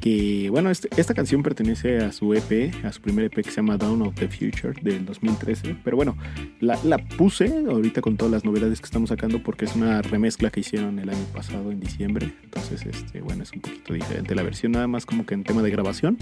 Que 0.00 0.48
bueno, 0.50 0.70
este- 0.70 0.88
esta 0.96 1.14
canción 1.14 1.42
pertenece 1.42 1.98
a 1.98 2.12
su 2.12 2.32
EP, 2.32 2.72
a 2.84 2.92
su 2.92 3.00
primer 3.00 3.24
EP 3.24 3.42
que 3.42 3.50
se 3.50 3.56
llama 3.56 3.76
Dawn 3.76 4.02
of 4.02 4.14
the 4.14 4.28
Future 4.28 4.72
del 4.82 5.04
2013. 5.04 5.76
Pero 5.82 5.96
bueno, 5.96 6.16
la, 6.60 6.78
la 6.84 6.98
puse 6.98 7.52
ahorita 7.68 8.00
con 8.02 8.16
todas 8.16 8.30
las 8.30 8.44
novedades 8.44 8.80
que 8.80 8.84
estamos 8.86 9.08
sacando 9.08 9.42
porque 9.42 9.64
es 9.64 9.74
una 9.74 10.00
remezcla 10.02 10.50
que 10.50 10.60
hicieron 10.60 10.98
el 11.00 11.08
año 11.08 11.24
pasado 11.34 11.72
en 11.72 11.80
diciembre. 11.80 12.32
Entonces, 12.44 12.86
este, 12.86 13.20
bueno, 13.20 13.42
es 13.42 13.52
un 13.52 13.60
poquito 13.62 13.94
diferente 13.94 14.34
la 14.36 14.42
versión, 14.44 14.72
nada 14.72 14.86
más 14.86 15.06
como 15.06 15.26
que 15.26 15.34
en 15.34 15.42
tema 15.42 15.62
de 15.62 15.70
grabación. 15.70 16.18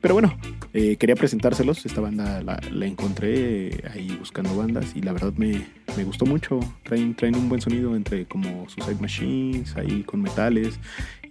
Pero 0.00 0.14
bueno, 0.14 0.36
eh, 0.72 0.96
quería 0.96 1.16
presentárselos. 1.16 1.84
Esta 1.84 2.00
banda 2.00 2.42
la, 2.42 2.86
encontré 2.86 3.68
eh, 3.68 3.82
ahí 3.92 4.16
buscando 4.18 4.56
bandas 4.56 4.94
y 4.94 5.02
la 5.02 5.12
verdad 5.12 5.32
me, 5.36 5.66
me 5.96 6.04
gustó 6.04 6.24
mucho. 6.24 6.60
Traen, 6.84 7.14
traen 7.14 7.36
un 7.36 7.48
buen 7.48 7.60
sonido 7.60 7.96
entre 7.96 8.26
como 8.26 8.68
Suicide 8.68 9.00
Machines, 9.00 9.76
ahí 9.76 10.02
con 10.04 10.22
metales. 10.22 10.78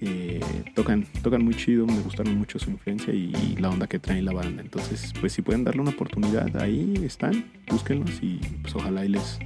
Eh, 0.02 0.40
tocan, 0.76 1.06
tocan 1.22 1.44
muy 1.44 1.56
chido, 1.56 1.86
me 1.86 2.00
gustaron 2.00 2.38
mucho 2.38 2.60
su 2.60 2.70
influencia 2.70 3.14
y, 3.14 3.56
la 3.58 3.70
onda 3.70 3.88
que 3.88 4.00
trae 4.00 4.22
la 4.22 4.34
banda. 4.34 4.62
Entonces, 4.62 5.14
pues 5.20 5.34
si 5.34 5.42
pueden 5.42 5.64
darle 5.64 5.82
una 5.82 5.92
oportunidad, 5.92 6.56
ahí 6.62 6.94
están, 7.04 7.46
búsquenlos 7.70 8.20
y 8.22 8.40
pues 8.62 8.76
ojalá 8.76 9.06
y 9.06 9.10
les, 9.10 9.40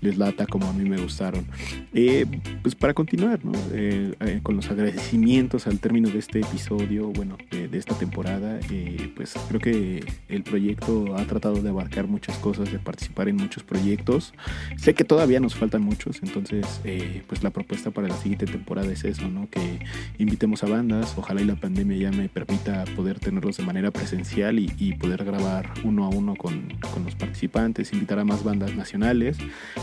les 0.00 0.18
lata 0.18 0.46
como 0.46 0.66
a 0.66 0.72
mí 0.72 0.88
me 0.88 0.98
gustaron. 0.98 1.46
Eh, 1.94 2.26
pues 2.62 2.74
para 2.74 2.94
continuar, 2.94 3.44
¿no? 3.44 3.52
Eh, 3.72 4.14
eh, 4.20 4.40
con 4.42 4.56
los 4.56 4.70
agradecimientos 4.70 5.66
al 5.66 5.78
término 5.78 6.10
de 6.10 6.18
este 6.18 6.40
episodio, 6.40 7.08
bueno, 7.08 7.36
de, 7.50 7.68
de 7.68 7.78
esta 7.78 7.96
temporada, 7.96 8.60
eh, 8.70 9.12
pues 9.16 9.34
creo 9.48 9.60
que 9.60 10.04
el 10.28 10.42
proyecto 10.42 11.16
ha 11.16 11.24
tratado 11.26 11.62
de 11.62 11.68
abarcar 11.70 12.06
muchas 12.06 12.36
cosas, 12.38 12.70
de 12.70 12.78
participar 12.78 13.28
en 13.28 13.36
muchos 13.36 13.62
proyectos. 13.62 14.34
Sé 14.76 14.94
que 14.94 15.04
todavía 15.04 15.40
nos 15.40 15.54
faltan 15.54 15.82
muchos, 15.82 16.20
entonces, 16.22 16.80
pues 17.26 17.42
la 17.42 17.50
propuesta 17.50 17.90
para 17.90 18.08
la 18.08 18.16
siguiente 18.16 18.46
temporada 18.46 18.92
es 18.92 19.04
eso, 19.04 19.28
¿no? 19.28 19.48
Que 19.50 19.78
invitemos 20.18 20.62
a 20.62 20.68
bandas, 20.68 21.14
ojalá 21.16 21.42
y 21.42 21.44
la 21.44 21.56
pandemia 21.56 22.10
ya 22.10 22.16
me 22.16 22.28
permita 22.28 22.84
poder 22.96 23.18
tenerlos 23.18 23.56
de 23.56 23.64
manera 23.64 23.90
presencial 23.90 24.58
y, 24.58 24.96
poder 24.96 25.24
grabar 25.24 25.74
uno 25.84 26.04
a 26.04 26.08
uno 26.08 26.36
con, 26.36 26.68
con 26.92 27.04
los 27.04 27.14
participantes, 27.14 27.92
invitar 27.92 28.18
a 28.18 28.24
más 28.24 28.42
bandas 28.44 28.74
nacionales. 28.74 29.36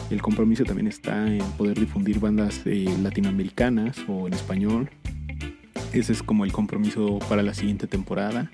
El 0.10 0.22
compromiso 0.22 0.64
también 0.64 0.88
está 0.88 1.28
en 1.28 1.44
poder 1.58 1.80
difundir 1.80 2.20
bandas 2.20 2.62
eh, 2.66 2.86
latinoamericanas 3.02 3.98
o 4.08 4.28
en 4.28 4.34
español. 4.34 4.90
Ese 5.94 6.12
es 6.12 6.24
como 6.24 6.44
el 6.44 6.52
compromiso 6.52 7.20
para 7.30 7.44
la 7.44 7.54
siguiente 7.54 7.86
temporada. 7.88 8.50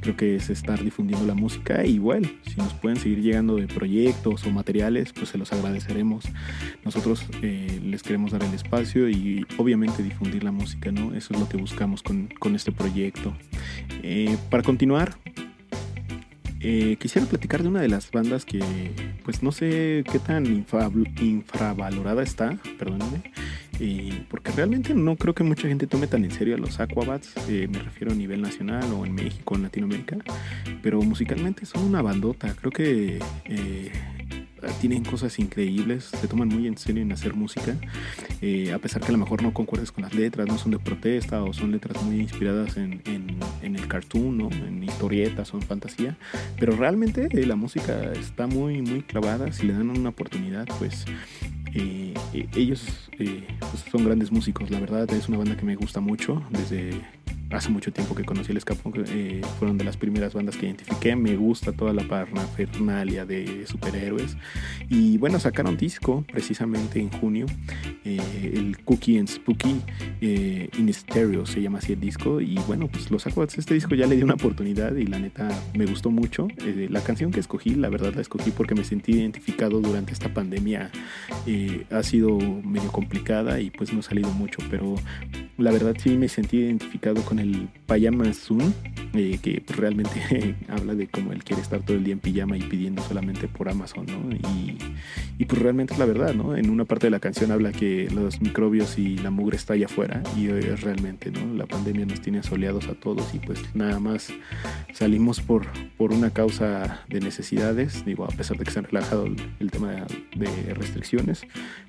Creo 0.00 0.16
que 0.16 0.36
es 0.36 0.50
estar 0.50 0.82
difundiendo 0.82 1.26
la 1.26 1.34
música. 1.34 1.84
Y 1.86 1.98
bueno, 1.98 2.28
si 2.46 2.56
nos 2.56 2.74
pueden 2.74 2.98
seguir 2.98 3.22
llegando 3.22 3.56
de 3.56 3.66
proyectos 3.66 4.44
o 4.44 4.50
materiales, 4.50 5.12
pues 5.12 5.30
se 5.30 5.38
los 5.38 5.52
agradeceremos. 5.52 6.26
Nosotros 6.84 7.24
eh, 7.40 7.80
les 7.82 8.02
queremos 8.02 8.32
dar 8.32 8.44
el 8.44 8.52
espacio 8.52 9.08
y 9.08 9.46
obviamente 9.56 10.02
difundir 10.02 10.44
la 10.44 10.52
música, 10.52 10.92
¿no? 10.92 11.14
Eso 11.14 11.32
es 11.32 11.40
lo 11.40 11.48
que 11.48 11.56
buscamos 11.56 12.02
con, 12.02 12.28
con 12.38 12.54
este 12.54 12.72
proyecto. 12.72 13.34
Eh, 14.02 14.36
para 14.50 14.62
continuar, 14.62 15.16
eh, 16.60 16.96
quisiera 17.00 17.26
platicar 17.26 17.62
de 17.62 17.68
una 17.68 17.80
de 17.80 17.88
las 17.88 18.10
bandas 18.10 18.44
que, 18.44 18.60
pues 19.24 19.42
no 19.42 19.50
sé 19.50 20.04
qué 20.12 20.18
tan 20.18 20.46
infra- 20.46 20.90
infravalorada 21.20 22.22
está, 22.22 22.58
perdónenme, 22.78 23.22
porque 24.28 24.52
realmente 24.52 24.94
no 24.94 25.16
creo 25.16 25.34
que 25.34 25.42
mucha 25.44 25.66
gente 25.68 25.86
tome 25.86 26.06
tan 26.06 26.24
en 26.24 26.30
serio 26.30 26.54
a 26.54 26.58
los 26.58 26.78
Aquabats, 26.80 27.32
eh, 27.48 27.66
me 27.70 27.78
refiero 27.80 28.12
a 28.12 28.14
nivel 28.14 28.40
nacional 28.40 28.84
o 28.92 29.04
en 29.04 29.14
México, 29.14 29.56
en 29.56 29.62
Latinoamérica, 29.62 30.16
pero 30.82 31.00
musicalmente 31.02 31.66
son 31.66 31.84
una 31.84 32.00
bandota, 32.02 32.54
creo 32.54 32.70
que 32.70 33.18
eh, 33.46 33.90
tienen 34.80 35.02
cosas 35.04 35.36
increíbles, 35.40 36.04
se 36.04 36.28
toman 36.28 36.46
muy 36.46 36.68
en 36.68 36.78
serio 36.78 37.02
en 37.02 37.10
hacer 37.10 37.34
música, 37.34 37.74
eh, 38.40 38.72
a 38.72 38.78
pesar 38.78 39.02
que 39.02 39.08
a 39.08 39.12
lo 39.12 39.18
mejor 39.18 39.42
no 39.42 39.52
concuerdes 39.52 39.90
con 39.90 40.02
las 40.04 40.14
letras, 40.14 40.46
no 40.46 40.56
son 40.58 40.70
de 40.70 40.78
protesta 40.78 41.42
o 41.42 41.52
son 41.52 41.72
letras 41.72 42.00
muy 42.04 42.20
inspiradas 42.20 42.76
en, 42.76 43.02
en- 43.06 43.32
en 43.62 43.74
el 43.76 43.88
cartoon, 43.88 44.38
¿no? 44.38 44.50
en 44.50 44.82
historietas 44.84 45.52
o 45.54 45.56
en 45.56 45.62
fantasía, 45.62 46.16
pero 46.58 46.76
realmente 46.76 47.28
eh, 47.32 47.46
la 47.46 47.56
música 47.56 48.12
está 48.12 48.46
muy, 48.46 48.80
muy 48.82 49.02
clavada, 49.02 49.50
si 49.52 49.66
le 49.66 49.72
dan 49.72 49.90
una 49.90 50.10
oportunidad, 50.10 50.66
pues 50.78 51.04
eh, 51.74 52.14
ellos 52.54 52.84
pues, 53.16 53.84
son 53.90 54.04
grandes 54.04 54.30
músicos, 54.30 54.70
la 54.70 54.80
verdad 54.80 55.10
es 55.12 55.28
una 55.28 55.38
banda 55.38 55.56
que 55.56 55.64
me 55.64 55.76
gusta 55.76 56.00
mucho 56.00 56.42
desde 56.50 57.00
hace 57.52 57.68
mucho 57.68 57.92
tiempo 57.92 58.14
que 58.14 58.24
conocí 58.24 58.50
el 58.50 58.58
Escapón, 58.58 58.92
eh, 59.08 59.42
fueron 59.58 59.78
de 59.78 59.84
las 59.84 59.96
primeras 59.96 60.34
bandas 60.34 60.56
que 60.56 60.66
identifiqué, 60.66 61.16
me 61.16 61.36
gusta 61.36 61.72
toda 61.72 61.92
la 61.92 62.02
parafernalia 62.02 63.24
de 63.26 63.66
superhéroes. 63.66 64.36
Y 64.88 65.18
bueno, 65.18 65.38
sacaron 65.38 65.76
disco 65.76 66.24
precisamente 66.30 67.00
en 67.00 67.10
junio, 67.10 67.46
eh, 68.04 68.52
el 68.54 68.78
Cookie 68.84 69.18
and 69.18 69.28
Spooky 69.28 69.80
eh, 70.20 70.68
in 70.78 70.92
Stereo 70.92 71.46
se 71.46 71.60
llama 71.60 71.78
así 71.78 71.92
el 71.92 72.00
disco. 72.00 72.40
Y 72.40 72.56
bueno, 72.66 72.88
pues 72.88 73.10
los 73.10 73.26
Aquabats, 73.26 73.58
este 73.58 73.74
disco 73.74 73.94
ya 73.94 74.06
le 74.06 74.16
di 74.16 74.22
una 74.22 74.34
oportunidad 74.34 74.94
y 74.96 75.06
la 75.06 75.18
neta 75.18 75.48
me 75.74 75.86
gustó 75.86 76.10
mucho, 76.10 76.48
Eh, 76.64 76.88
la 76.90 77.00
canción 77.00 77.30
que 77.30 77.40
escogí, 77.40 77.74
la 77.74 77.88
verdad 77.88 78.14
la 78.14 78.20
escogí 78.20 78.50
porque 78.50 78.74
me 78.74 78.84
sentí 78.84 79.12
identificado 79.12 79.80
durante 79.80 80.12
esta 80.12 80.32
pandemia, 80.32 80.90
eh, 81.46 81.84
ha 81.90 82.02
sido 82.02 82.38
medio 82.38 82.90
complicada 82.92 83.60
y 83.60 83.70
pues 83.70 83.92
no 83.92 84.00
ha 84.00 84.02
salido 84.02 84.30
mucho, 84.30 84.58
pero 84.70 84.94
la 85.58 85.70
verdad 85.70 85.94
sí 85.98 86.16
me 86.16 86.28
sentí 86.28 86.58
identificado 86.58 87.22
con 87.22 87.38
el 87.42 87.68
Payama 87.86 88.32
Zoom, 88.32 88.72
eh, 89.14 89.38
que 89.42 89.62
pues, 89.66 89.78
realmente 89.78 90.56
habla 90.68 90.94
de 90.94 91.08
cómo 91.08 91.32
él 91.32 91.44
quiere 91.44 91.60
estar 91.60 91.82
todo 91.82 91.96
el 91.96 92.04
día 92.04 92.14
en 92.14 92.20
pijama 92.20 92.56
y 92.56 92.62
pidiendo 92.62 93.02
solamente 93.02 93.48
por 93.48 93.68
Amazon, 93.68 94.06
¿no? 94.06 94.34
Y, 94.34 94.78
pues 95.44 95.60
realmente 95.60 95.92
es 95.92 95.98
la 95.98 96.06
verdad, 96.06 96.34
¿no? 96.34 96.56
En 96.56 96.70
una 96.70 96.84
parte 96.84 97.08
de 97.08 97.10
la 97.10 97.18
canción 97.18 97.50
habla 97.50 97.72
que 97.72 98.08
los 98.10 98.40
microbios 98.40 98.96
y 98.96 99.18
la 99.18 99.30
mugre 99.30 99.56
está 99.56 99.74
allá 99.74 99.86
afuera 99.86 100.22
y 100.36 100.46
es 100.46 100.80
realmente, 100.80 101.30
¿no? 101.30 101.54
La 101.54 101.66
pandemia 101.66 102.06
nos 102.06 102.20
tiene 102.20 102.38
asoleados 102.38 102.86
a 102.86 102.94
todos 102.94 103.34
y 103.34 103.40
pues 103.40 103.60
nada 103.74 103.98
más 103.98 104.32
salimos 104.92 105.40
por, 105.40 105.66
por 105.98 106.12
una 106.12 106.30
causa 106.30 107.02
de 107.08 107.20
necesidades, 107.20 108.04
digo, 108.04 108.24
a 108.24 108.28
pesar 108.28 108.56
de 108.56 108.64
que 108.64 108.70
se 108.70 108.78
han 108.78 108.84
relajado 108.84 109.26
el, 109.26 109.36
el 109.58 109.70
tema 109.70 110.06
de, 110.36 110.74
restricciones, 110.74 111.42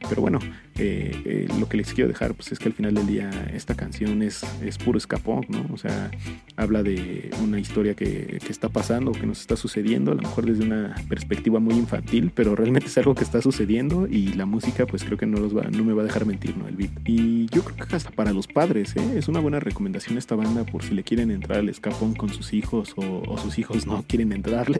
pero 0.10 0.22
bueno, 0.22 0.40
eh, 0.78 1.22
eh, 1.26 1.48
lo 1.60 1.70
que 1.70 1.78
les 1.78 1.94
quiero 1.94 2.08
dejar 2.08 2.34
pues 2.34 2.52
es 2.52 2.60
que 2.60 2.70
al 2.70 2.74
final 2.74 2.96
del 2.96 3.08
día 3.08 3.30
esta 3.54 3.76
canción 3.76 4.22
es, 4.22 4.44
es 4.62 4.78
puro 4.78 4.98
escapón, 4.98 5.43
¿no? 5.50 5.66
O 5.74 5.78
sea, 5.78 6.12
habla 6.56 6.84
de 6.84 7.32
una 7.44 7.60
historia 7.60 7.94
que, 7.94 8.40
que, 8.44 8.52
está 8.52 8.70
pasando, 8.70 9.12
que 9.12 9.26
nos 9.26 9.42
está 9.42 9.56
sucediendo, 9.56 10.12
a 10.12 10.16
lo 10.16 10.22
mejor 10.22 10.46
desde 10.46 10.64
una 10.64 10.96
perspectiva 11.10 11.60
muy 11.60 11.76
infantil, 11.76 12.32
pero 12.34 12.56
realmente 12.56 12.88
es 12.88 12.98
algo 12.98 13.16
que 13.16 13.24
está 13.24 13.42
sucediendo 13.42 14.08
y 14.08 14.34
la 14.34 14.46
música, 14.46 14.86
pues 14.86 15.04
creo 15.04 15.18
que 15.18 15.26
no, 15.26 15.40
los 15.40 15.56
va, 15.56 15.64
no 15.64 15.84
me 15.84 15.94
va 15.94 16.02
a 16.02 16.06
dejar 16.06 16.26
mentir, 16.26 16.58
¿no? 16.58 16.68
El 16.68 16.76
beat. 16.76 16.92
Y 17.06 17.48
yo 17.48 17.64
creo 17.64 17.88
que 17.88 17.96
hasta 17.96 18.12
para 18.12 18.34
los 18.34 18.48
padres, 18.48 18.96
¿eh? 18.96 19.18
Es 19.18 19.28
una 19.28 19.40
buena 19.40 19.60
recomendación 19.60 20.18
esta 20.18 20.36
banda 20.36 20.64
por 20.66 20.84
si 20.84 20.94
le 20.94 21.04
quieren 21.04 21.32
entrar 21.32 21.60
al 21.60 21.72
punk 22.00 22.18
con 22.18 22.30
sus 22.30 22.54
hijos 22.54 22.94
o, 22.96 23.38
sus 23.38 23.60
hijos 23.60 23.86
no 23.86 24.04
quieren 24.08 24.32
entrarle. 24.32 24.80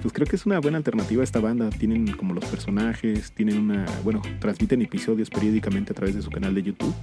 Pues 0.00 0.12
creo 0.12 0.26
que 0.26 0.36
es 0.36 0.46
una 0.46 0.60
buena 0.60 0.78
alternativa 0.78 1.22
esta 1.24 1.40
banda. 1.40 1.70
Tienen 1.70 2.12
como 2.12 2.34
los 2.34 2.44
personajes, 2.44 3.32
tienen 3.32 3.58
una, 3.58 3.86
bueno, 4.04 4.22
transmiten 4.40 4.82
episodios 4.82 5.30
periódicamente 5.30 5.92
a 5.92 5.94
través 5.94 6.14
de 6.14 6.22
su 6.22 6.30
canal 6.30 6.54
de 6.54 6.62
YouTube. 6.62 6.94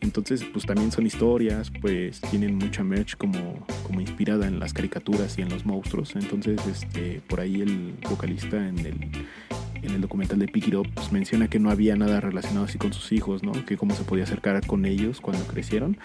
Entonces, 0.00 0.44
pues 0.44 0.66
también 0.66 0.92
son 0.92 1.06
historias, 1.06 1.70
pues 1.80 2.20
tienen 2.20 2.51
mucha 2.52 2.82
merch 2.82 3.16
como, 3.16 3.64
como 3.84 4.00
inspirada 4.00 4.46
en 4.46 4.58
las 4.58 4.72
caricaturas 4.72 5.38
y 5.38 5.42
en 5.42 5.48
los 5.48 5.64
monstruos. 5.66 6.14
Entonces, 6.16 6.60
este, 6.66 7.20
por 7.28 7.40
ahí 7.40 7.60
el 7.62 7.94
vocalista 8.08 8.56
en 8.56 8.78
el 8.80 9.26
en 9.82 9.92
el 9.92 10.00
documental 10.00 10.38
de 10.38 10.46
Pick 10.46 10.68
It 10.68 10.74
Up, 10.74 10.88
pues 10.94 11.12
menciona 11.12 11.48
que 11.48 11.58
no 11.58 11.70
había 11.70 11.96
nada 11.96 12.20
relacionado 12.20 12.66
así 12.66 12.78
con 12.78 12.92
sus 12.92 13.10
hijos, 13.12 13.42
¿no? 13.42 13.52
Que 13.64 13.76
cómo 13.76 13.94
se 13.94 14.04
podía 14.04 14.24
acercar 14.24 14.64
con 14.66 14.84
ellos 14.84 15.20
cuando 15.20 15.44
crecieron. 15.46 15.98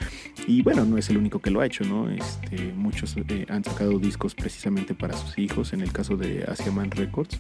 Y 0.48 0.64
bueno, 0.64 0.86
no 0.86 0.98
es 0.98 1.10
el 1.10 1.18
único 1.18 1.40
que 1.40 1.52
lo 1.52 1.62
ha 1.62 1.66
hecho, 1.66 1.84
¿no? 1.84 2.10
Este, 2.10 2.74
muchos 2.74 3.16
eh, 3.18 3.46
han 3.50 3.64
sacado 3.64 4.00
discos 4.00 4.34
precisamente 4.34 4.96
para 4.96 5.16
sus 5.16 5.38
hijos. 5.38 5.74
En 5.74 5.82
el 5.82 5.92
caso 5.92 6.18
de 6.18 6.46
Asiaman 6.48 6.92
Records, 6.92 7.40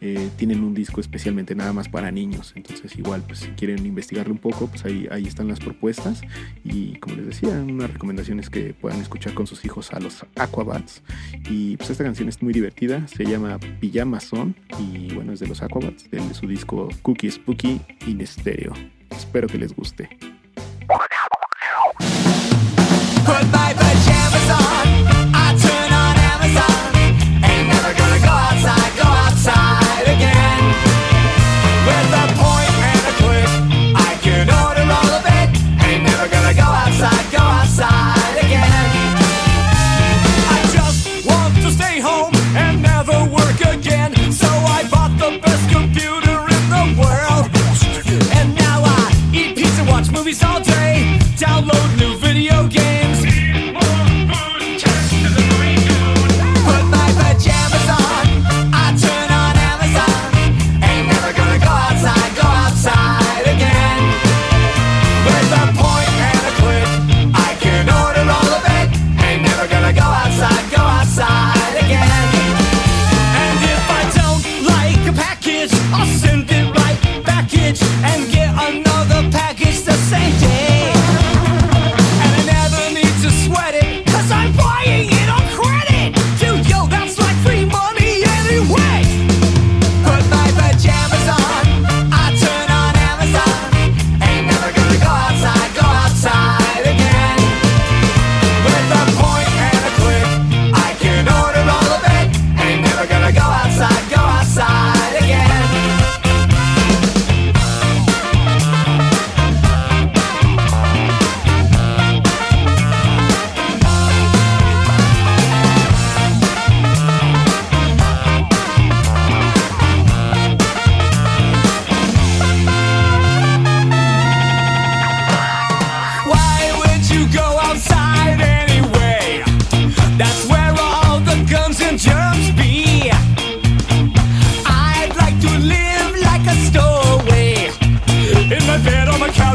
eh, 0.00 0.28
tienen 0.36 0.62
un 0.62 0.74
disco 0.74 1.00
especialmente 1.00 1.54
nada 1.54 1.72
más 1.72 1.88
para 1.88 2.10
niños. 2.10 2.52
Entonces, 2.54 2.96
igual, 2.98 3.22
pues 3.26 3.40
si 3.40 3.48
quieren 3.50 3.84
investigarlo 3.86 4.32
un 4.32 4.40
poco, 4.40 4.66
pues 4.66 4.84
ahí, 4.84 5.08
ahí 5.10 5.26
están 5.26 5.48
las 5.48 5.60
propuestas. 5.60 6.20
Y 6.64 6.96
como 6.96 7.16
les 7.16 7.26
decía, 7.26 7.50
una 7.50 7.86
recomendación 7.86 8.40
es 8.40 8.50
que 8.50 8.74
puedan 8.74 9.00
escuchar 9.00 9.32
con 9.34 9.46
sus 9.46 9.64
hijos 9.64 9.92
a 9.92 10.00
los 10.00 10.26
Aquabats. 10.36 11.02
Y 11.48 11.76
pues 11.78 11.90
esta 11.90 12.04
canción 12.04 12.28
es 12.28 12.42
muy 12.42 12.52
divertida, 12.52 13.06
se 13.08 13.24
llama 13.24 13.58
Pijama 13.80 14.20
Son 14.20 14.54
y 14.78 15.14
bueno, 15.14 15.32
es 15.32 15.40
de 15.40 15.46
los 15.46 15.62
Aquabats 15.62 15.77
de 15.80 16.34
su 16.34 16.46
disco 16.46 16.88
Cookie 17.02 17.30
Spooky 17.30 17.80
in 18.06 18.26
Stereo. 18.26 18.72
Espero 19.10 19.46
que 19.46 19.58
les 19.58 19.74
guste. 19.74 20.08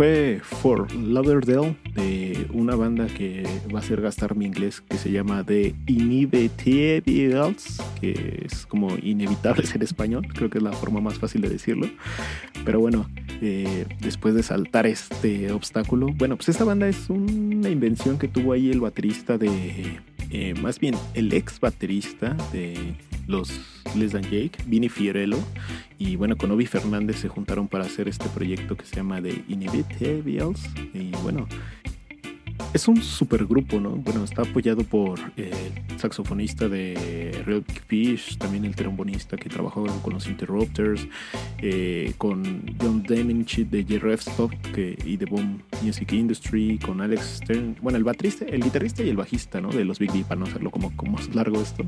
fue 0.00 0.40
For 0.42 0.90
Lauderdale, 0.94 1.76
de 1.94 2.46
una 2.54 2.74
banda 2.74 3.06
que 3.06 3.42
va 3.70 3.80
a 3.80 3.82
hacer 3.82 4.00
gastar 4.00 4.34
mi 4.34 4.46
inglés, 4.46 4.80
que 4.80 4.96
se 4.96 5.12
llama 5.12 5.44
The 5.44 5.74
Inevitables, 5.88 7.82
que 8.00 8.46
es 8.46 8.64
como 8.64 8.96
inevitables 8.96 9.74
en 9.74 9.82
español, 9.82 10.26
creo 10.32 10.48
que 10.48 10.56
es 10.56 10.64
la 10.64 10.72
forma 10.72 11.02
más 11.02 11.18
fácil 11.18 11.42
de 11.42 11.50
decirlo. 11.50 11.86
Pero 12.64 12.80
bueno, 12.80 13.10
eh, 13.42 13.84
después 14.00 14.34
de 14.34 14.42
saltar 14.42 14.86
este 14.86 15.52
obstáculo, 15.52 16.06
bueno, 16.14 16.36
pues 16.36 16.48
esta 16.48 16.64
banda 16.64 16.88
es 16.88 17.10
una 17.10 17.68
invención 17.68 18.16
que 18.16 18.26
tuvo 18.26 18.54
ahí 18.54 18.70
el 18.70 18.80
baterista 18.80 19.36
de, 19.36 20.00
eh, 20.30 20.54
más 20.62 20.80
bien 20.80 20.94
el 21.12 21.30
ex 21.34 21.60
baterista 21.60 22.38
de 22.54 22.94
los 23.30 23.52
Les 23.96 24.12
Dan 24.12 24.24
Jake, 24.24 24.52
Vinny 24.66 24.88
Fiorello, 24.88 25.38
y 25.98 26.16
bueno, 26.16 26.36
con 26.36 26.50
Obi 26.50 26.66
Fernández 26.66 27.16
se 27.16 27.28
juntaron 27.28 27.68
para 27.68 27.84
hacer 27.84 28.08
este 28.08 28.28
proyecto 28.28 28.76
que 28.76 28.84
se 28.84 28.96
llama 28.96 29.22
The 29.22 29.44
Inevitables, 29.48 30.60
y 30.92 31.10
bueno, 31.22 31.46
es 32.72 32.86
un 32.86 33.02
supergrupo, 33.02 33.80
¿no? 33.80 33.90
Bueno, 33.90 34.24
está 34.24 34.42
apoyado 34.42 34.84
por 34.84 35.18
el 35.36 35.52
saxofonista 35.98 36.68
de 36.68 37.42
Real 37.44 37.64
Big 37.66 37.82
Fish, 37.82 38.38
también 38.38 38.64
el 38.64 38.76
trombonista 38.76 39.36
que 39.36 39.48
trabajó 39.48 39.86
con 40.02 40.12
los 40.12 40.28
Interrupters, 40.28 41.08
eh, 41.58 42.12
con 42.16 42.62
John 42.80 43.02
Demenich 43.02 43.68
de 43.68 43.82
J. 43.82 44.14
Stop 44.14 44.52
y 45.04 45.16
de 45.16 45.26
Boom 45.26 45.62
Music 45.82 46.12
Industry, 46.12 46.78
con 46.78 47.00
Alex 47.00 47.40
Stern, 47.42 47.76
bueno, 47.82 47.98
el 47.98 48.04
baterista, 48.04 48.44
el 48.44 48.62
guitarrista 48.62 49.02
y 49.02 49.08
el 49.08 49.16
bajista, 49.16 49.60
¿no? 49.60 49.70
De 49.70 49.84
los 49.84 49.98
Big 49.98 50.12
D, 50.12 50.24
para 50.24 50.38
no 50.38 50.46
hacerlo 50.46 50.70
como, 50.70 50.94
como 50.96 51.12
más 51.12 51.34
largo 51.34 51.60
esto, 51.60 51.84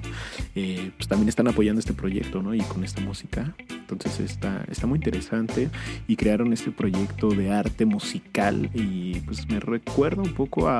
eh, 0.54 0.90
pues 0.96 1.06
también 1.08 1.28
están 1.28 1.46
apoyando 1.46 1.78
este 1.78 1.92
proyecto, 1.92 2.42
¿no? 2.42 2.54
Y 2.54 2.60
con 2.62 2.82
esta 2.82 3.00
música. 3.00 3.54
Entonces 3.68 4.20
está, 4.20 4.64
está 4.70 4.86
muy 4.86 4.96
interesante 4.96 5.70
y 6.08 6.16
crearon 6.16 6.52
este 6.52 6.70
proyecto 6.70 7.28
de 7.28 7.52
arte 7.52 7.84
musical 7.84 8.70
y 8.74 9.20
pues 9.20 9.48
me 9.48 9.60
recuerda 9.60 10.22
un 10.22 10.32
poco 10.32 10.68
a, 10.68 10.71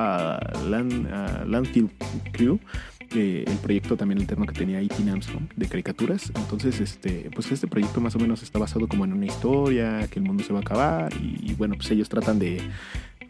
Land, 0.67 1.07
a 1.11 1.61
Crew, 2.31 2.59
el 3.15 3.57
proyecto 3.61 3.95
también 3.95 4.19
alterno 4.19 4.45
que 4.45 4.53
tenía 4.53 4.81
E.T. 4.81 5.09
Armstrong 5.09 5.47
de 5.55 5.67
caricaturas. 5.67 6.31
Entonces, 6.35 6.79
este, 6.79 7.29
pues 7.33 7.51
este 7.51 7.67
proyecto 7.67 8.01
más 8.01 8.15
o 8.15 8.19
menos 8.19 8.43
está 8.43 8.59
basado 8.59 8.87
como 8.87 9.05
en 9.05 9.13
una 9.13 9.25
historia, 9.25 10.07
que 10.09 10.19
el 10.19 10.25
mundo 10.25 10.43
se 10.43 10.53
va 10.53 10.59
a 10.59 10.61
acabar 10.61 11.13
y, 11.21 11.53
bueno, 11.53 11.75
pues 11.75 11.91
ellos 11.91 12.09
tratan 12.09 12.39
de, 12.39 12.61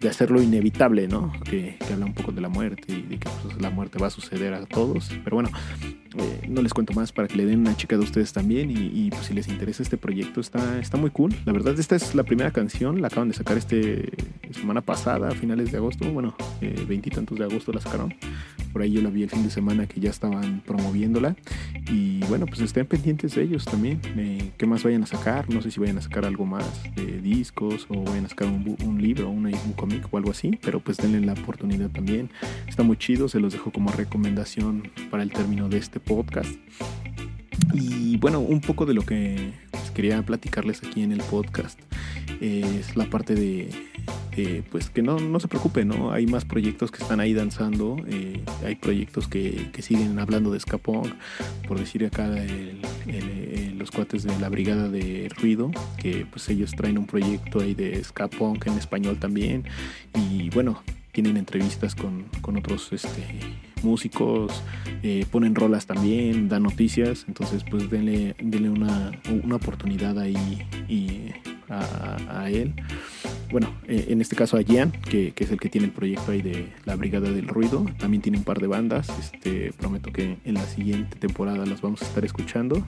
hacerlo 0.10 0.42
inevitable, 0.42 1.08
¿no? 1.08 1.32
Que, 1.46 1.78
que, 1.80 1.94
habla 1.94 2.06
un 2.06 2.14
poco 2.14 2.34
de 2.34 2.42
la 2.42 2.50
muerte 2.50 2.92
y 2.92 3.04
de 3.04 3.20
que 3.20 3.30
pues, 3.42 3.62
la 3.62 3.70
muerte 3.70 4.00
va 4.00 4.08
a 4.08 4.10
suceder 4.10 4.54
a 4.54 4.66
todos. 4.66 5.10
Pero 5.24 5.38
bueno, 5.38 5.50
eh, 6.18 6.48
no 6.50 6.62
les 6.62 6.74
cuento 6.74 6.94
más 6.94 7.12
para 7.12 7.28
que 7.28 7.36
le 7.36 7.46
den 7.46 7.60
una 7.60 7.76
chica 7.76 7.98
de 7.98 8.04
ustedes 8.04 8.34
también 8.34 8.72
y, 8.72 9.10
pues, 9.10 9.28
si 9.28 9.34
les 9.34 9.48
interesa 9.48 9.84
este 9.84 9.98
proyecto 9.98 10.42
está, 10.42 10.80
está 10.80 10.98
muy 10.98 11.10
cool. 11.10 11.34
La 11.46 11.54
verdad, 11.54 11.78
esta 11.80 11.96
es 11.96 12.16
la 12.16 12.24
primera 12.24 12.52
canción, 12.52 13.02
la 13.02 13.08
acaban 13.08 13.30
de 13.30 13.34
sacar 13.34 13.58
este 13.58 14.12
semana 14.52 14.82
pasada, 14.82 15.30
a 15.30 15.32
finales 15.32 15.72
de 15.72 15.78
agosto, 15.78 16.10
bueno, 16.12 16.36
eh, 16.62 16.86
veintitantos 16.88 17.38
de 17.38 17.46
agosto 17.46 17.72
la 17.72 17.82
sacaron. 17.82 18.14
Por 18.72 18.82
ahí 18.82 18.92
yo 18.92 19.02
la 19.02 19.10
vi 19.10 19.24
el 19.24 19.30
fin 19.30 19.44
de 19.44 19.50
semana 19.50 19.86
que 19.86 20.00
ya 20.00 20.10
estaban 20.10 20.62
promoviéndola. 20.66 21.36
Y 21.92 22.20
bueno, 22.26 22.48
pues 22.48 22.60
estén 22.62 22.88
pendientes 22.88 23.36
de 23.36 23.44
ellos 23.44 23.66
también. 23.66 24.00
Eh, 24.18 24.52
¿Qué 24.58 24.66
más 24.66 24.84
vayan 24.84 25.04
a 25.04 25.06
sacar? 25.06 25.48
No 25.54 25.62
sé 25.62 25.70
si 25.70 25.80
vayan 25.80 26.00
a 26.00 26.02
sacar 26.02 26.26
algo 26.26 26.46
más 26.46 26.66
de 26.96 27.22
discos 27.22 27.86
o 27.90 28.04
vayan 28.04 28.26
a 28.26 28.30
sacar 28.30 28.48
un, 28.48 28.76
un 28.84 29.02
libro, 29.02 29.30
una, 29.30 29.50
un 29.50 29.74
cómic 29.74 30.08
o 30.10 30.18
algo 30.18 30.32
así. 30.32 30.58
Pero 30.62 30.80
pues 30.80 30.98
denle 30.98 31.22
la 31.22 31.34
oportunidad 31.34 31.90
también. 31.92 32.32
Está 32.68 32.82
muy 32.82 32.98
chido, 32.98 33.30
se 33.30 33.40
los 33.40 33.54
dejo 33.54 33.72
como 33.72 33.92
recomendación 33.92 34.90
para 35.12 35.22
el 35.22 35.32
término 35.32 35.70
de 35.70 35.78
este 35.78 36.00
podcast. 36.06 36.52
Y 37.74 38.18
bueno, 38.18 38.40
un 38.40 38.62
poco 38.62 38.86
de 38.86 38.94
lo 38.94 39.04
que 39.04 39.54
quería 39.94 40.22
platicarles 40.24 40.84
aquí 40.84 41.04
en 41.04 41.12
el 41.12 41.22
podcast 41.22 41.80
es 42.42 42.96
la 42.96 43.06
parte 43.06 43.36
de, 43.36 43.70
pues 44.72 44.90
que 44.90 45.02
no, 45.02 45.20
no, 45.20 45.40
se 45.40 45.48
preocupe, 45.48 45.86
¿no? 45.86 46.12
Hay 46.12 46.26
más 46.26 46.46
proyectos 46.46 46.92
que 46.92 47.02
están 47.02 47.20
ahí 47.20 47.34
danzando, 47.34 47.98
eh, 48.08 48.44
hay 48.66 48.76
proyectos 48.76 49.28
que, 49.28 49.70
que, 49.72 49.82
siguen 49.82 50.20
hablando 50.20 50.52
de 50.52 50.60
Scapong, 50.60 51.14
por 51.68 51.80
decir 51.80 52.06
acá 52.06 52.26
el, 52.44 52.82
los 53.78 53.92
cuates 53.92 54.24
de 54.24 54.38
la 54.40 54.50
Brigada 54.50 54.90
de 54.90 55.30
Ruido, 55.40 55.72
que 55.98 56.26
pues 56.30 56.50
ellos 56.50 56.72
traen 56.72 56.98
un 56.98 57.06
proyecto 57.06 57.62
ahí 57.62 57.74
de 57.74 58.04
Scapong 58.04 58.60
en 58.66 58.74
español 58.78 59.18
también, 59.20 59.64
y 60.14 60.50
bueno, 60.50 60.82
tienen 61.14 61.38
entrevistas 61.38 61.96
con, 61.96 62.26
con 62.42 62.58
otros 62.58 62.92
este, 62.92 63.24
músicos, 63.84 64.64
eh, 65.04 65.26
ponen 65.32 65.56
rolas 65.56 65.86
también, 65.86 66.50
dan 66.50 66.64
noticias, 66.64 67.26
entonces 67.28 67.64
pues 67.70 67.90
denle, 67.90 68.36
denle 68.42 68.70
una, 68.70 69.12
una 69.44 69.56
oportunidad 69.56 70.20
ahí 70.20 70.68
y 70.90 71.32
a, 71.70 72.50
él. 72.50 72.74
Bueno, 73.52 73.74
eh, 73.88 74.08
en 74.10 74.22
este 74.22 74.36
caso 74.36 74.58
a 74.58 74.64
Gian, 74.64 74.92
que, 74.92 75.32
que, 75.32 75.44
es 75.44 75.52
el 75.52 75.60
que 75.60 75.70
tiene 75.70 75.88
el 75.88 75.94
proyecto 75.94 76.32
ahí 76.32 76.42
de 76.42 76.74
la 76.86 76.96
Brigada 76.96 77.32
del 77.32 77.48
Ruido, 77.48 77.86
también 78.00 78.22
tiene 78.22 78.38
un 78.38 78.44
par 78.44 78.60
de 78.60 78.68
bandas, 78.68 79.08
este, 79.20 79.72
prometo 79.74 80.12
que 80.12 80.38
en 80.44 80.54
la 80.54 80.66
siguiente 80.66 81.18
temporada 81.18 81.66
las 81.66 81.82
vamos 81.82 82.02
a 82.02 82.06
estar 82.06 82.26
escuchando. 82.26 82.86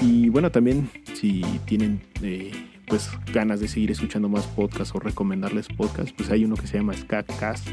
Y 0.00 0.28
bueno, 0.28 0.50
también 0.50 0.88
si 1.14 1.42
tienen... 1.66 2.00
Eh, 2.22 2.52
pues 2.86 3.10
ganas 3.32 3.60
de 3.60 3.68
seguir 3.68 3.90
escuchando 3.90 4.28
más 4.28 4.46
podcasts 4.46 4.94
o 4.94 5.00
recomendarles 5.00 5.68
podcasts, 5.68 6.12
pues 6.16 6.30
hay 6.30 6.44
uno 6.44 6.56
que 6.56 6.66
se 6.66 6.78
llama 6.78 6.94
Skacast 6.94 7.68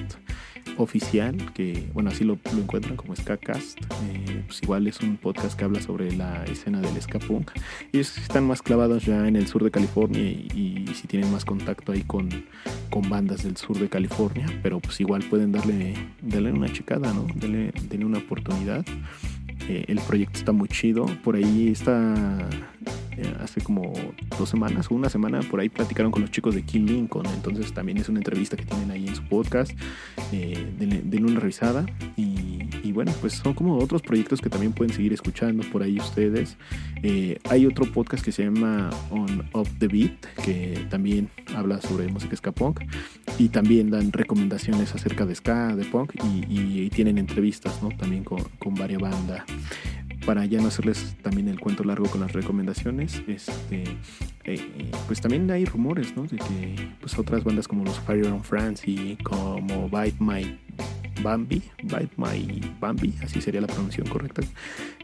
oficial, 0.78 1.54
que 1.54 1.89
bueno, 1.93 2.10
así 2.10 2.23
lo, 2.23 2.38
lo 2.52 2.60
encuentran 2.60 2.95
como 2.95 3.15
Skacast. 3.15 3.80
Eh, 3.80 4.43
pues 4.45 4.62
igual 4.63 4.88
es 4.88 4.99
un 5.02 5.17
podcast 5.17 5.58
que 5.58 5.65
habla 5.65 5.82
sobre 5.82 6.12
la 6.12 6.43
escena 6.45 6.82
del 6.82 6.99
ska 7.02 7.19
punk. 7.19 7.52
Ellos 7.91 8.17
están 8.17 8.47
más 8.47 8.62
clavados 8.62 9.06
ya 9.06 9.28
en 9.28 9.36
el 9.36 9.47
sur 9.47 9.63
de 9.63 9.71
California 9.71 10.21
y, 10.21 10.86
si 10.93 11.08
tienen 11.08 11.32
más 11.32 11.45
contacto 11.45 11.91
ahí 11.91 12.02
con, 12.02 12.30
con, 12.89 13.10
bandas 13.10 13.43
del 13.43 13.58
sur 13.58 13.78
de 13.78 13.89
California, 13.89 14.45
pero 14.62 14.80
pues 14.80 14.99
igual 14.99 15.23
pueden 15.23 15.52
darle, 15.52 15.93
darle 16.21 16.52
una 16.52 16.71
checada, 16.71 17.13
¿no? 17.13 17.26
Denle, 17.36 17.71
denle 17.89 18.06
una 18.06 18.19
oportunidad. 18.19 18.86
Eh, 19.68 19.86
el 19.88 20.00
proyecto 20.00 20.39
está 20.39 20.52
muy 20.52 20.68
chido. 20.68 21.06
Por 21.24 21.36
ahí 21.36 21.70
está 21.70 22.50
eh, 23.18 23.32
hace 23.39 23.62
como 23.62 23.94
dos 24.39 24.50
semanas 24.50 24.88
o 24.89 24.96
una 24.96 25.10
semana 25.10 25.42
por 25.42 25.60
ahí 25.60 25.70
platicaron 25.70 26.12
con 26.12 26.24
los 26.24 26.32
chicos 26.32 26.56
de 26.56 26.63
King 26.63 26.86
Lincoln. 26.86 27.26
Entonces 27.28 27.74
también 27.74 27.98
es 27.98 28.10
una 28.10 28.20
entrevista 28.20 28.58
que 28.58 28.66
tienen 28.66 28.89
ahí 28.92 29.08
en 29.08 29.16
su 29.16 29.24
podcast. 29.24 29.72
Eh, 30.32 30.68
denle, 30.78 31.32
una 31.32 31.39
revisada. 31.39 31.86
Y, 32.18 32.70
y, 32.84 32.92
bueno, 32.92 33.12
pues 33.22 33.34
son 33.34 33.54
como 33.54 33.78
otros 33.78 34.02
proyectos 34.02 34.42
que 34.42 34.50
también 34.50 34.74
pueden 34.74 34.94
seguir 34.94 35.13
escuchando 35.13 35.63
por 35.72 35.84
ahí 35.84 36.00
ustedes. 36.00 36.58
Eh, 37.04 37.38
hay 37.50 37.66
otro 37.66 37.86
podcast 37.92 38.24
que 38.24 38.32
se 38.32 38.44
llama 38.46 38.89
On 39.10 39.46
Off 39.52 39.70
the 39.80 39.88
Beat, 39.88 40.26
que 40.44 40.88
también 40.89 41.30
habla 41.56 41.82
sobre 41.82 42.08
música 42.08 42.36
ska 42.36 42.52
punk. 42.52 42.82
Y 43.38 43.50
también 43.50 43.89
dan 43.89 44.12
recomendaciones 44.12 44.93
acerca 44.93 45.26
de 45.26 45.36
ska, 45.36 45.76
de 45.76 45.86
punk. 45.86 46.13
Y, 46.24 46.46
y, 46.54 46.82
y 46.84 46.89
tienen 46.89 47.17
entrevistas, 47.17 47.82
¿no? 47.82 47.89
También 47.89 48.24
con, 48.24 48.43
con 48.60 48.76
varias 48.76 49.02
bandas 49.02 49.43
para 50.26 50.46
ya 50.46 50.62
no 50.62 50.67
hacerles 50.67 51.15
también 51.22 51.48
el 51.48 51.60
cuento 51.60 51.84
largo 51.84 52.06
con 52.10 52.22
las 52.22 52.34
recomendaciones, 52.34 53.22
este, 53.28 53.84
eh, 54.46 54.91
pues 55.08 55.22
también 55.22 55.50
hay 55.52 55.65
rumores, 55.65 56.15
¿no? 56.15 56.24
De 56.24 56.38
que 56.38 56.89
pues 57.00 57.17
otras 57.17 57.43
bandas 57.43 57.67
como 57.67 57.84
los 57.84 58.00
Fire 58.00 58.28
on 58.28 58.43
France 58.43 58.89
y 58.89 59.17
como 59.17 59.89
Bite 59.89 60.17
My 60.19 60.58
Bambi, 61.22 61.62
Bite 61.84 62.12
My 62.17 62.62
Bambi, 62.80 63.13
así 63.24 63.41
sería 63.41 63.62
la 63.62 63.67
pronunciación 63.67 64.08
correcta, 64.08 64.41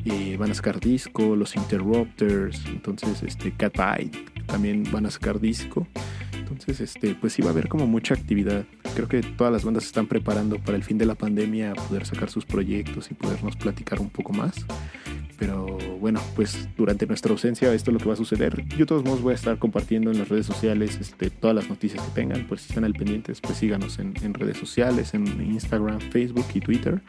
eh, 0.06 0.38
van 0.38 0.52
a 0.52 0.54
sacar 0.54 0.80
disco, 0.80 1.36
los 1.36 1.56
Interrupters, 1.56 2.66
entonces 2.68 3.22
este 3.24 3.52
Cat 3.52 3.74
Bite 3.74 4.18
también 4.46 4.84
van 4.92 5.06
a 5.06 5.12
sacar 5.12 5.40
disco. 5.40 5.88
Entonces, 6.52 6.82
este, 6.82 7.16
pues 7.16 7.34
sí 7.34 7.42
va 7.42 7.50
a 7.50 7.52
haber 7.52 7.68
como 7.68 7.88
mucha 7.88 8.14
actividad. 8.14 8.66
Creo 8.96 9.08
que 9.08 9.22
todas 9.22 9.54
las 9.54 9.64
bandas 9.64 9.86
están 9.86 10.08
preparando 10.08 10.58
para 10.60 10.78
el 10.78 10.84
fin 10.84 10.98
de 10.98 11.06
la 11.06 11.16
pandemia 11.16 11.74
poder 11.74 12.06
sacar 12.06 12.30
sus 12.30 12.46
proyectos 12.46 13.10
y 13.12 13.14
podernos 13.14 13.56
platicar 13.56 14.00
un 14.00 14.10
poco 14.10 14.34
más. 14.34 14.66
Pero 15.40 15.78
bueno, 16.00 16.22
pues 16.36 16.68
durante 16.76 17.08
nuestra 17.08 17.32
ausencia 17.32 17.74
esto 17.74 17.92
es 17.92 17.94
lo 17.94 18.00
que 18.00 18.06
va 18.06 18.14
a 18.14 18.18
suceder. 18.18 18.66
Yo 18.68 18.80
de 18.80 18.86
todos 18.86 19.04
modos 19.04 19.22
voy 19.22 19.32
a 19.32 19.36
estar 19.36 19.58
compartiendo 19.58 20.12
en 20.12 20.20
las 20.20 20.28
redes 20.28 20.46
sociales 20.46 20.98
este, 21.00 21.30
todas 21.30 21.56
las 21.56 21.70
noticias 21.70 22.04
que 22.04 22.12
tengan. 22.12 22.46
Pues 22.48 22.62
si 22.62 22.70
están 22.70 22.84
al 22.84 22.94
pendientes, 22.94 23.40
pues 23.40 23.58
síganos 23.58 24.00
en, 24.00 24.14
en 24.22 24.34
redes 24.34 24.58
sociales, 24.58 25.14
en 25.14 25.26
Instagram, 25.42 26.00
Facebook 26.00 26.48
y 26.54 26.60
Twitter. 26.60 27.02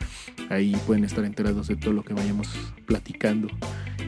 Ahí 0.48 0.76
pueden 0.86 1.04
estar 1.04 1.24
enterados 1.24 1.68
de 1.68 1.76
todo 1.76 1.92
lo 1.92 2.04
que 2.04 2.14
vayamos 2.14 2.48
platicando. 2.86 3.48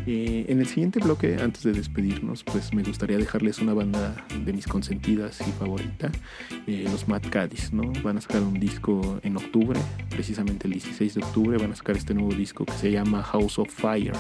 Eh, 0.07 0.47
en 0.49 0.59
el 0.59 0.67
siguiente 0.67 0.99
bloque, 0.99 1.39
antes 1.41 1.63
de 1.63 1.73
despedirnos, 1.73 2.43
pues 2.43 2.75
me 2.75 2.83
gustaría 2.83 3.19
dejarles 3.19 3.61
una 3.61 3.73
banda 3.73 4.17
de 4.45 4.53
mis 4.53 4.67
consentidas 4.67 5.41
y 5.41 5.53
favorita, 5.53 6.11
eh, 6.67 6.85
los 6.91 7.07
Mad 7.07 7.23
Caddies, 7.31 7.73
¿no? 7.73 7.93
Van 8.03 8.19
a 8.19 8.21
sacar 8.21 8.43
un 8.43 8.59
disco 8.59 9.21
en 9.23 9.37
octubre, 9.37 9.79
precisamente 10.11 10.67
el 10.67 10.75
16 10.75 11.15
de 11.15 11.23
octubre, 11.23 11.59
van 11.59 11.73
a 11.73 11.77
sacar 11.77 11.97
este 11.97 12.15
nuevo 12.15 12.35
disco 12.35 12.65
que 12.65 12.73
se 12.73 12.91
llama 12.91 13.23
House 13.23 13.59
of 13.61 13.73
Fire. 13.73 14.12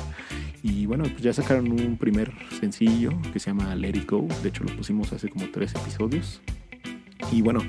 Y 0.62 0.86
bueno, 0.86 1.04
pues 1.04 1.22
ya 1.22 1.32
sacaron 1.32 1.72
un 1.72 1.96
primer 1.96 2.32
sencillo 2.60 3.10
que 3.32 3.40
se 3.40 3.50
llama 3.50 3.74
Let 3.74 3.96
It 3.96 4.08
Go, 4.08 4.28
de 4.42 4.48
hecho 4.48 4.62
lo 4.62 4.76
pusimos 4.76 5.12
hace 5.12 5.28
como 5.28 5.46
tres 5.50 5.74
episodios. 5.74 6.40
Y 7.30 7.40
bueno, 7.40 7.60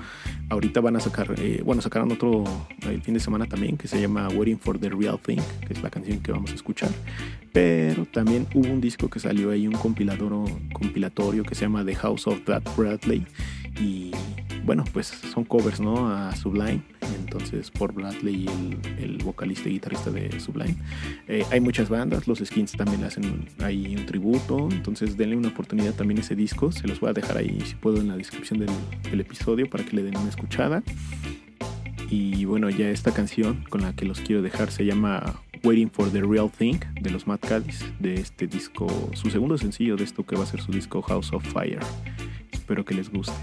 ahorita 0.49 0.81
van 0.81 0.95
a 0.95 0.99
sacar, 0.99 1.35
eh, 1.37 1.61
bueno, 1.63 1.81
sacaron 1.81 2.11
otro 2.11 2.43
el 2.81 3.01
fin 3.01 3.13
de 3.13 3.19
semana 3.19 3.45
también 3.45 3.77
que 3.77 3.87
se 3.87 4.01
llama 4.01 4.27
Waiting 4.29 4.59
for 4.59 4.79
the 4.79 4.89
Real 4.89 5.19
Thing, 5.19 5.41
que 5.65 5.73
es 5.73 5.81
la 5.81 5.89
canción 5.89 6.19
que 6.19 6.31
vamos 6.31 6.51
a 6.51 6.55
escuchar. 6.55 6.89
Pero 7.51 8.05
también 8.05 8.47
hubo 8.53 8.71
un 8.71 8.81
disco 8.81 9.09
que 9.09 9.19
salió 9.19 9.51
ahí, 9.51 9.67
un 9.67 9.75
compilador, 9.75 10.49
compilatorio 10.73 11.43
que 11.43 11.55
se 11.55 11.61
llama 11.61 11.85
The 11.85 11.95
House 11.95 12.27
of 12.27 12.43
That 12.45 12.63
Bradley. 12.75 13.25
Y 13.79 14.11
bueno, 14.65 14.83
pues 14.91 15.07
son 15.07 15.43
covers, 15.43 15.79
¿no? 15.79 16.09
A 16.09 16.35
Sublime. 16.35 16.81
Entonces, 17.19 17.71
por 17.71 17.93
Bradley, 17.93 18.45
el, 18.45 19.03
el 19.03 19.17
vocalista 19.23 19.69
y 19.69 19.73
guitarrista 19.73 20.11
de 20.11 20.39
Sublime. 20.39 20.75
Eh, 21.27 21.45
hay 21.51 21.59
muchas 21.59 21.89
bandas, 21.89 22.27
los 22.27 22.39
Skins 22.39 22.73
también 22.73 23.03
hacen 23.03 23.47
ahí 23.59 23.95
un 23.95 24.05
tributo. 24.05 24.67
Entonces, 24.71 25.17
denle 25.17 25.35
una 25.35 25.49
oportunidad 25.49 25.93
también 25.93 26.19
a 26.19 26.21
ese 26.21 26.35
disco. 26.35 26.71
Se 26.71 26.87
los 26.87 26.99
voy 26.99 27.09
a 27.09 27.13
dejar 27.13 27.37
ahí, 27.37 27.61
si 27.65 27.75
puedo, 27.75 27.97
en 27.97 28.07
la 28.07 28.17
descripción 28.17 28.59
del, 28.59 28.69
del 29.09 29.19
episodio 29.19 29.69
para 29.69 29.83
que 29.83 29.95
le 29.95 30.03
den 30.03 30.17
una 30.17 30.29
escuchada. 30.29 30.83
Y 32.09 32.45
bueno, 32.45 32.69
ya 32.69 32.89
esta 32.89 33.11
canción 33.11 33.63
con 33.69 33.81
la 33.81 33.93
que 33.93 34.05
los 34.05 34.19
quiero 34.19 34.41
dejar 34.41 34.71
se 34.71 34.85
llama 34.85 35.41
Waiting 35.63 35.89
for 35.89 36.11
the 36.11 36.21
Real 36.21 36.51
Thing 36.51 36.79
de 37.01 37.09
los 37.09 37.25
Mad 37.25 37.39
Cadiz, 37.39 37.83
de 37.99 38.15
este 38.15 38.47
disco, 38.47 38.87
su 39.13 39.29
segundo 39.29 39.57
sencillo 39.57 39.95
de 39.95 40.03
esto 40.03 40.25
que 40.25 40.35
va 40.35 40.43
a 40.43 40.45
ser 40.45 40.61
su 40.61 40.71
disco 40.71 41.01
House 41.01 41.31
of 41.33 41.43
Fire. 41.51 41.79
Espero 42.51 42.85
que 42.85 42.93
les 42.93 43.09
guste. 43.09 43.33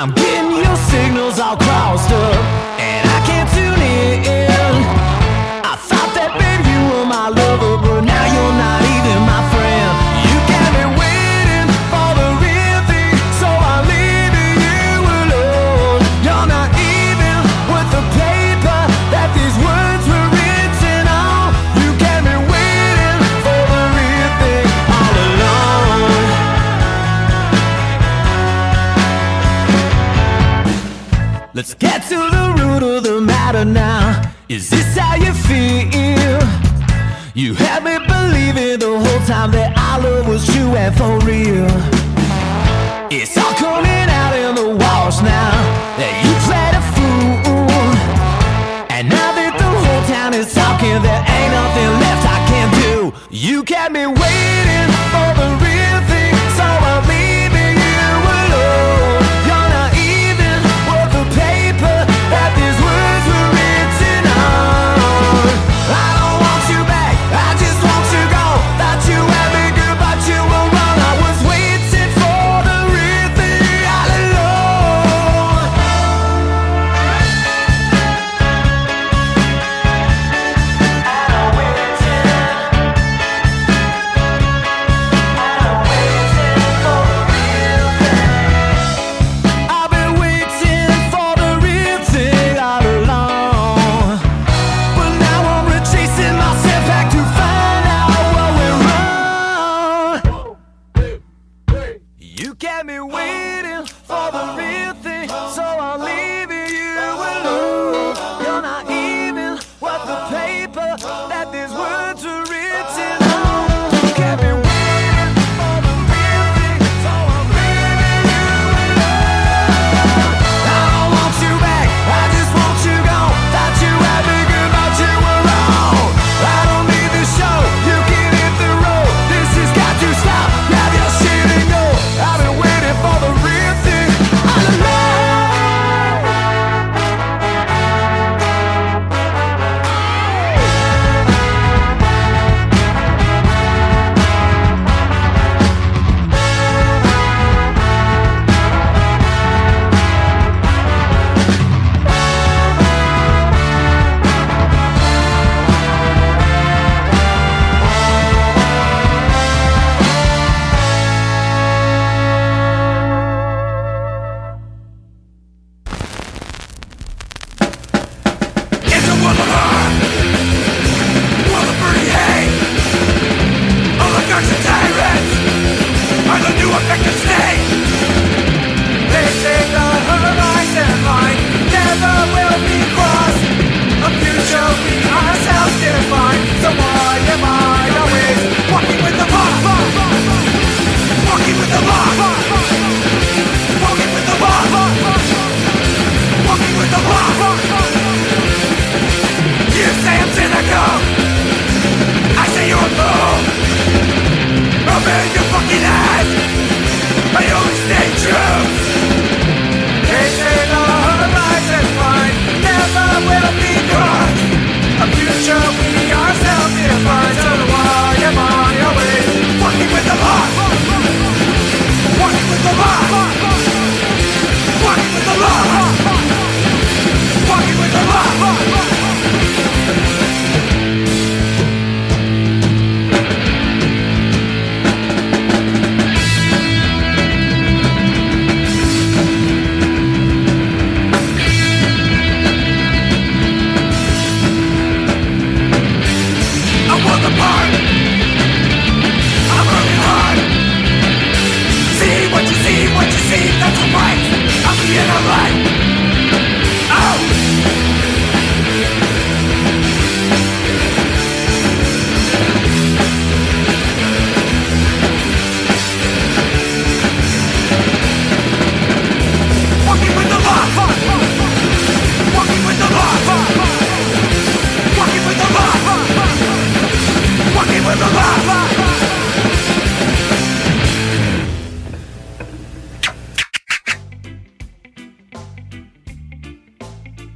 I'm 0.00 0.12
getting 0.12 0.37
for 40.92 41.18
real. 41.26 41.67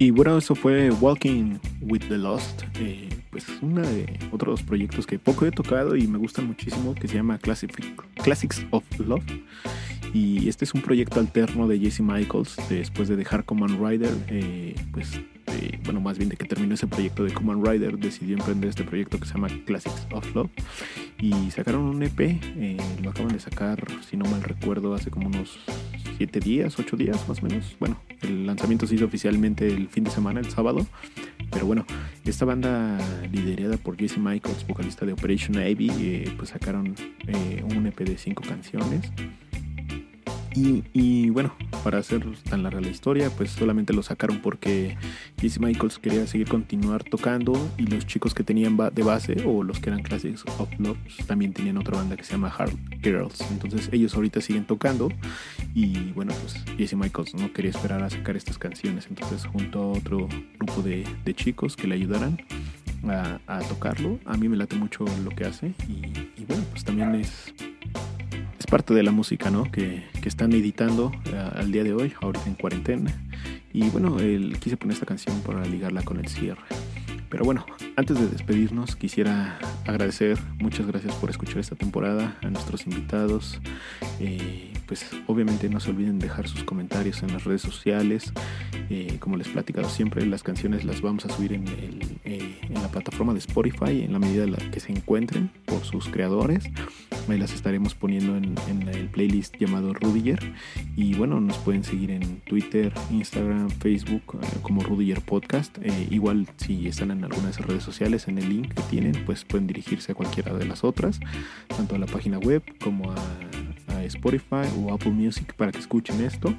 Y 0.02 0.10
bueno, 0.10 0.36
eso 0.36 0.56
fue 0.56 0.90
Walking 0.90 1.58
with 1.80 2.00
the 2.08 2.18
Lost, 2.18 2.64
eh, 2.80 3.08
pues 3.30 3.46
uno 3.60 3.82
de 3.82 4.18
otros 4.32 4.60
proyectos 4.64 5.06
que 5.06 5.16
poco 5.20 5.46
he 5.46 5.52
tocado 5.52 5.94
y 5.94 6.08
me 6.08 6.18
gustan 6.18 6.48
muchísimo, 6.48 6.92
que 6.96 7.06
se 7.06 7.14
llama 7.14 7.38
Classics 7.38 8.66
of 8.72 8.82
Love. 8.98 9.22
Y 10.12 10.48
este 10.48 10.64
es 10.64 10.74
un 10.74 10.82
proyecto 10.82 11.20
alterno 11.20 11.68
de 11.68 11.78
Jesse 11.78 12.00
Michaels 12.00 12.56
después 12.68 13.08
de 13.08 13.14
dejar 13.14 13.44
Command 13.44 13.80
Rider, 13.80 14.12
eh, 14.26 14.74
pues 14.90 15.20
bueno, 15.84 16.00
más 16.00 16.18
bien 16.18 16.28
de 16.28 16.36
que 16.36 16.44
terminó 16.44 16.74
ese 16.74 16.86
proyecto 16.86 17.24
de 17.24 17.32
Command 17.32 17.66
Rider, 17.66 17.98
decidió 17.98 18.36
emprender 18.36 18.70
este 18.70 18.84
proyecto 18.84 19.18
que 19.18 19.26
se 19.26 19.34
llama 19.34 19.48
Classics 19.66 20.06
of 20.12 20.34
Love 20.34 20.50
y 21.18 21.50
sacaron 21.50 21.82
un 21.82 22.02
EP, 22.02 22.20
eh, 22.20 22.76
lo 23.02 23.10
acaban 23.10 23.32
de 23.32 23.40
sacar, 23.40 23.84
si 24.08 24.16
no 24.16 24.24
mal 24.26 24.42
recuerdo, 24.42 24.94
hace 24.94 25.10
como 25.10 25.28
unos 25.28 25.58
7 26.18 26.40
días, 26.40 26.78
8 26.78 26.96
días 26.96 27.28
más 27.28 27.40
o 27.40 27.46
menos. 27.46 27.76
Bueno, 27.78 28.00
el 28.22 28.46
lanzamiento 28.46 28.86
se 28.86 28.94
hizo 28.94 29.04
oficialmente 29.04 29.66
el 29.66 29.88
fin 29.88 30.04
de 30.04 30.10
semana, 30.10 30.40
el 30.40 30.50
sábado. 30.50 30.86
Pero 31.50 31.66
bueno, 31.66 31.84
esta 32.24 32.44
banda 32.44 32.98
liderada 33.30 33.76
por 33.76 33.96
Jesse 33.96 34.18
Michaels, 34.18 34.66
vocalista 34.66 35.04
de 35.04 35.12
Operation 35.12 35.56
Ivy, 35.64 35.90
eh, 36.00 36.34
pues 36.36 36.50
sacaron 36.50 36.94
eh, 37.26 37.62
un 37.64 37.86
EP 37.86 37.98
de 38.00 38.16
5 38.16 38.42
canciones. 38.42 39.12
Y, 40.54 41.30
bueno, 41.30 41.54
para 41.82 41.98
hacer 41.98 42.24
tan 42.48 42.62
larga 42.62 42.80
la 42.80 42.88
historia, 42.88 43.30
pues 43.30 43.50
solamente 43.50 43.92
lo 43.92 44.02
sacaron 44.02 44.40
porque 44.40 44.96
Jesse 45.40 45.60
Michaels 45.60 45.98
quería 45.98 46.26
seguir 46.26 46.48
continuar 46.48 47.04
tocando 47.04 47.52
y 47.78 47.86
los 47.86 48.06
chicos 48.06 48.34
que 48.34 48.44
tenían 48.44 48.76
de 48.76 49.02
base 49.02 49.42
o 49.46 49.62
los 49.62 49.80
que 49.80 49.90
eran 49.90 50.02
Classics 50.02 50.44
of 50.58 50.68
Love 50.78 50.98
pues, 51.02 51.26
también 51.26 51.52
tenían 51.52 51.78
otra 51.78 51.96
banda 51.96 52.16
que 52.16 52.24
se 52.24 52.32
llama 52.32 52.54
Hard 52.56 52.76
Girls. 53.02 53.40
Entonces 53.50 53.88
ellos 53.92 54.14
ahorita 54.14 54.40
siguen 54.40 54.64
tocando 54.64 55.08
y 55.74 56.12
bueno, 56.12 56.34
pues 56.40 56.62
Jesse 56.76 56.94
Michaels 56.94 57.34
no 57.34 57.52
quería 57.52 57.70
esperar 57.70 58.02
a 58.02 58.10
sacar 58.10 58.36
estas 58.36 58.58
canciones. 58.58 59.06
Entonces 59.08 59.46
junto 59.46 59.80
a 59.80 59.86
otro 59.86 60.28
grupo 60.58 60.82
de, 60.82 61.04
chicos 61.34 61.76
que 61.76 61.86
le 61.86 61.94
ayudaran 61.94 62.38
a, 63.08 63.60
tocarlo. 63.68 64.18
A 64.26 64.36
mí 64.36 64.48
me 64.48 64.56
late 64.56 64.76
mucho 64.76 65.04
lo 65.24 65.30
que 65.30 65.46
hace 65.46 65.72
y 65.88 66.44
bueno, 66.44 66.62
pues 66.70 66.84
también 66.84 67.14
es 67.14 67.52
parte 68.72 68.94
de 68.94 69.02
la 69.02 69.12
música 69.12 69.50
¿no? 69.50 69.70
que, 69.70 70.02
que 70.22 70.30
están 70.30 70.54
editando 70.54 71.12
eh, 71.26 71.50
al 71.56 71.70
día 71.70 71.84
de 71.84 71.92
hoy, 71.92 72.14
ahorita 72.22 72.46
en 72.46 72.54
cuarentena. 72.54 73.12
Y 73.70 73.90
bueno, 73.90 74.18
el, 74.18 74.58
quise 74.60 74.78
poner 74.78 74.94
esta 74.94 75.04
canción 75.04 75.42
para 75.42 75.62
ligarla 75.66 76.00
con 76.00 76.18
el 76.18 76.26
cierre. 76.26 76.62
Pero 77.28 77.44
bueno, 77.44 77.66
antes 77.96 78.18
de 78.18 78.28
despedirnos, 78.28 78.96
quisiera 78.96 79.58
agradecer, 79.86 80.38
muchas 80.58 80.86
gracias 80.86 81.14
por 81.16 81.28
escuchar 81.28 81.58
esta 81.58 81.76
temporada, 81.76 82.38
a 82.42 82.48
nuestros 82.48 82.86
invitados. 82.86 83.60
Eh, 84.20 84.72
pues 84.86 85.06
obviamente 85.26 85.68
no 85.68 85.78
se 85.78 85.90
olviden 85.90 86.18
dejar 86.18 86.48
sus 86.48 86.64
comentarios 86.64 87.22
en 87.22 87.32
las 87.32 87.44
redes 87.44 87.60
sociales. 87.60 88.32
Eh, 88.88 89.18
como 89.20 89.36
les 89.36 89.48
he 89.48 89.50
platicado 89.50 89.90
siempre, 89.90 90.24
las 90.24 90.42
canciones 90.42 90.84
las 90.84 91.02
vamos 91.02 91.26
a 91.26 91.28
subir 91.28 91.52
en, 91.52 91.64
eh, 92.24 92.51
en 92.74 92.82
la 92.82 92.88
plataforma 92.88 93.32
de 93.32 93.38
Spotify 93.38 94.02
en 94.02 94.12
la 94.12 94.18
medida 94.18 94.44
en 94.44 94.52
la 94.52 94.58
que 94.58 94.80
se 94.80 94.92
encuentren 94.92 95.50
por 95.66 95.84
sus 95.84 96.08
creadores. 96.08 96.64
Ahí 97.28 97.38
las 97.38 97.52
estaremos 97.52 97.94
poniendo 97.94 98.36
en, 98.36 98.56
el 98.88 99.08
playlist 99.08 99.56
llamado 99.58 99.92
Rudiger. 99.94 100.40
Y 100.96 101.14
bueno, 101.14 101.40
nos 101.40 101.58
pueden 101.58 101.84
seguir 101.84 102.10
en 102.10 102.40
Twitter, 102.40 102.92
Instagram, 103.10 103.70
Facebook 103.70 104.22
como 104.62 104.82
Rudiger 104.82 105.20
Podcast. 105.20 105.78
igual 106.10 106.48
si 106.56 106.88
están 106.88 107.10
en 107.10 107.24
algunas 107.24 107.58
redes 107.60 107.82
sociales 107.82 108.28
en 108.28 108.38
el 108.38 108.48
link 108.48 108.74
que 108.74 108.82
tienen, 108.82 109.24
pues 109.24 109.44
pueden 109.44 109.66
dirigirse 109.66 110.12
a 110.12 110.14
cualquiera 110.14 110.52
de 110.54 110.64
las 110.64 110.84
otras, 110.84 111.20
tanto 111.68 111.94
a 111.94 111.98
la 111.98 112.06
página 112.06 112.38
web 112.38 112.62
como 112.82 113.10
a, 113.12 113.16
Spotify 114.04 114.66
o 114.78 114.92
Apple 114.92 115.12
Music 115.12 115.54
para 115.54 115.70
que 115.70 115.78
escuchen 115.78 116.20
esto. 116.24 116.52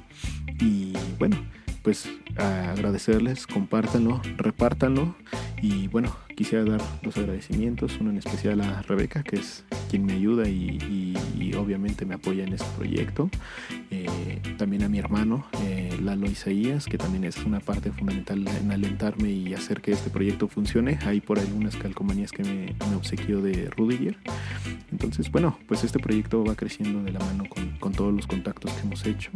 Y 0.60 0.94
bueno, 1.18 1.36
pues 1.84 2.08
agradecerles, 2.36 3.46
compártanlo, 3.46 4.22
repártanlo 4.38 5.14
y 5.60 5.86
bueno, 5.88 6.16
quisiera 6.34 6.64
dar 6.64 6.80
los 7.02 7.16
agradecimientos, 7.16 7.98
uno 8.00 8.10
en 8.10 8.18
especial 8.18 8.60
a 8.60 8.82
Rebeca, 8.82 9.22
que 9.22 9.36
es 9.36 9.64
quien 9.90 10.04
me 10.04 10.14
ayuda 10.14 10.48
y, 10.48 11.14
obviamente 11.56 12.04
me 12.04 12.16
apoya 12.16 12.42
en 12.42 12.52
este 12.52 12.66
proyecto. 12.76 13.30
Eh, 13.90 14.40
también 14.58 14.82
a 14.82 14.88
mi 14.88 14.98
hermano, 14.98 15.46
eh, 15.62 15.96
Lalo 16.02 16.26
Isaías, 16.26 16.86
que 16.86 16.98
también 16.98 17.24
es 17.24 17.38
una 17.44 17.60
parte 17.60 17.92
fundamental 17.92 18.44
en 18.48 18.72
alentarme 18.72 19.30
y 19.30 19.54
hacer 19.54 19.80
que 19.80 19.92
este 19.92 20.10
proyecto 20.10 20.48
funcione. 20.48 20.98
Hay 21.06 21.20
por 21.20 21.38
algunas 21.38 21.76
calcomanías 21.76 22.32
que 22.32 22.42
me, 22.42 22.74
obsequió 22.96 23.40
de 23.40 23.70
Rudiger. 23.70 24.16
Entonces, 24.90 25.30
bueno, 25.30 25.58
pues 25.68 25.84
este 25.84 26.00
proyecto 26.00 26.44
va 26.44 26.56
creciendo 26.56 27.02
de 27.04 27.12
la 27.12 27.20
mano 27.20 27.44
con 27.78 27.92
todos 27.92 28.12
los 28.12 28.26
contactos 28.26 28.72
que 28.72 28.80
hemos 28.80 29.06
hecho, 29.06 29.30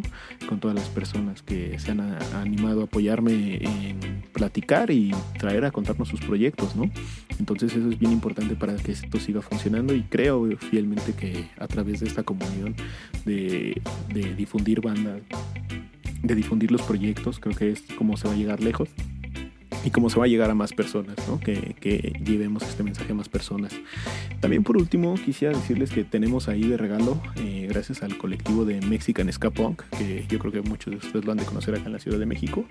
con 0.48 0.58
todas 0.58 0.74
las 0.74 0.88
personas 0.88 1.42
que 1.42 1.78
se 1.78 1.92
han 1.92 2.00
animado 2.34 2.82
a 2.82 2.84
apoyarme 2.84 3.56
en 3.56 4.24
platicar 4.32 4.90
y 4.90 5.12
traer 5.38 5.64
a 5.64 5.70
contarnos 5.70 6.08
sus 6.08 6.20
proyectos, 6.20 6.74
¿no? 6.76 6.87
Entonces 7.38 7.74
eso 7.74 7.88
es 7.88 7.98
bien 7.98 8.12
importante 8.12 8.54
para 8.56 8.76
que 8.76 8.92
esto 8.92 9.18
siga 9.20 9.42
funcionando 9.42 9.94
y 9.94 10.02
creo 10.02 10.48
fielmente 10.56 11.12
que 11.12 11.48
a 11.58 11.68
través 11.68 12.00
de 12.00 12.06
esta 12.06 12.22
comunidad 12.22 12.72
de, 13.24 13.80
difundir 14.36 14.80
bandas, 14.80 15.20
de 16.22 16.34
difundir 16.34 16.70
los 16.72 16.82
proyectos, 16.82 17.38
creo 17.38 17.54
que 17.54 17.70
es 17.70 17.82
como 17.96 18.16
se 18.16 18.26
va 18.28 18.34
a 18.34 18.36
llegar 18.36 18.60
lejos 18.60 18.88
y 19.84 19.90
cómo 19.90 20.10
se 20.10 20.18
va 20.18 20.24
a 20.24 20.28
llegar 20.28 20.50
a 20.50 20.54
más 20.54 20.72
personas, 20.72 21.16
¿no? 21.28 21.38
que, 21.38 22.12
llevemos 22.24 22.62
este 22.64 22.82
mensaje 22.82 23.12
a 23.12 23.14
más 23.14 23.28
personas. 23.28 23.72
También 24.40 24.62
por 24.62 24.76
último 24.76 25.14
quisiera 25.14 25.56
decirles 25.56 25.90
que 25.90 26.04
tenemos 26.04 26.48
ahí 26.48 26.62
de 26.62 26.76
regalo, 26.76 27.20
eh, 27.36 27.66
gracias 27.68 28.02
al 28.02 28.16
colectivo 28.16 28.64
de 28.64 28.80
Mexican 28.80 29.32
Ska 29.32 29.50
Punk, 29.50 29.82
que 29.98 30.26
yo 30.28 30.38
creo 30.38 30.52
que 30.52 30.62
muchos 30.62 30.92
de 30.92 30.98
ustedes 30.98 31.24
lo 31.24 31.32
han 31.32 31.38
de 31.38 31.44
conocer 31.44 31.74
acá 31.74 31.86
en 31.86 31.92
la 31.92 31.98
Ciudad 31.98 32.18
de 32.18 32.26
México. 32.26 32.64